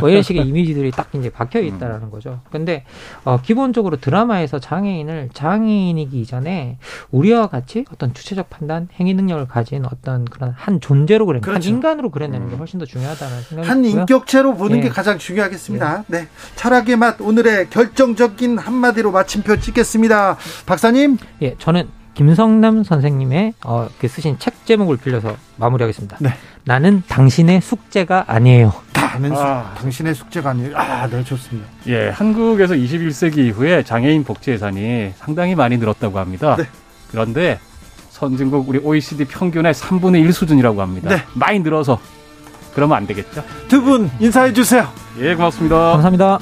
뭐 0.00 0.08
이런 0.08 0.22
식의 0.22 0.46
이미지들이 0.46 0.90
딱 0.90 1.08
이제 1.14 1.30
박혀 1.30 1.60
있다라는 1.60 2.10
거죠. 2.10 2.40
근데 2.50 2.84
어 3.24 3.40
기본적으로 3.40 3.96
드라마에서 3.98 4.58
장애인을 4.58 5.30
장애인이기 5.32 6.20
이전에 6.20 6.78
우리와 7.10 7.48
같이 7.48 7.84
어떤 7.92 8.14
주체적 8.14 8.50
판단, 8.50 8.88
행위 8.98 9.14
능력을 9.14 9.46
가진 9.48 9.84
어떤 9.84 10.24
그런 10.24 10.50
한 10.56 10.80
존재로 10.80 11.26
그래 11.26 11.40
그렇죠. 11.40 11.68
한 11.68 11.74
인간으로 11.74 12.10
그려내는 12.10 12.48
게 12.48 12.54
음. 12.54 12.58
훨씬 12.58 12.78
더 12.78 12.86
중요하다는 12.86 13.42
생각이 13.42 13.68
한 13.68 13.82
들고요. 13.82 14.00
인격체로 14.00 14.54
보는 14.54 14.78
예. 14.78 14.82
게 14.82 14.88
가장 14.88 15.18
중요하겠습니다. 15.18 16.04
예. 16.10 16.16
네. 16.16 16.28
철학의 16.54 16.96
맛 16.96 17.20
오늘의 17.20 17.70
결정적인 17.70 18.58
한마디로 18.58 19.12
마침표 19.12 19.58
찍겠습니다. 19.66 20.36
박사님? 20.64 21.18
예, 21.42 21.56
저는 21.58 21.88
김성남 22.14 22.82
선생님의 22.84 23.54
어, 23.64 23.88
그 24.00 24.08
쓰신 24.08 24.38
책 24.38 24.64
제목을 24.64 24.96
빌려서 24.96 25.36
마무리하겠습니다. 25.56 26.16
네. 26.20 26.30
나는 26.64 27.02
당신의 27.08 27.60
숙제가 27.60 28.24
아니에요. 28.28 28.72
나는 28.94 29.32
아, 29.36 29.74
당신의 29.78 30.14
숙제가 30.14 30.50
아니에요. 30.50 30.76
아, 30.76 31.06
네, 31.08 31.22
좋습니다. 31.24 31.68
예, 31.88 32.08
한국에서 32.08 32.74
21세기 32.74 33.38
이후에 33.38 33.82
장애인 33.82 34.24
복지 34.24 34.52
예산이 34.52 35.12
상당히 35.16 35.54
많이 35.54 35.76
늘었다고 35.78 36.18
합니다. 36.18 36.56
네. 36.56 36.64
그런데 37.10 37.58
선진국 38.10 38.68
우리 38.68 38.78
OECD 38.78 39.24
평균의 39.26 39.74
3분의 39.74 40.20
1 40.22 40.32
수준이라고 40.32 40.80
합니다. 40.80 41.10
네. 41.10 41.22
많이 41.34 41.58
늘어서 41.60 42.00
그러면 42.74 42.96
안 42.96 43.06
되겠죠? 43.06 43.42
두 43.68 43.82
분 43.82 44.10
인사해 44.20 44.52
주세요. 44.52 44.88
예, 45.20 45.34
고맙습니다. 45.34 45.76
감사합니다. 45.92 46.38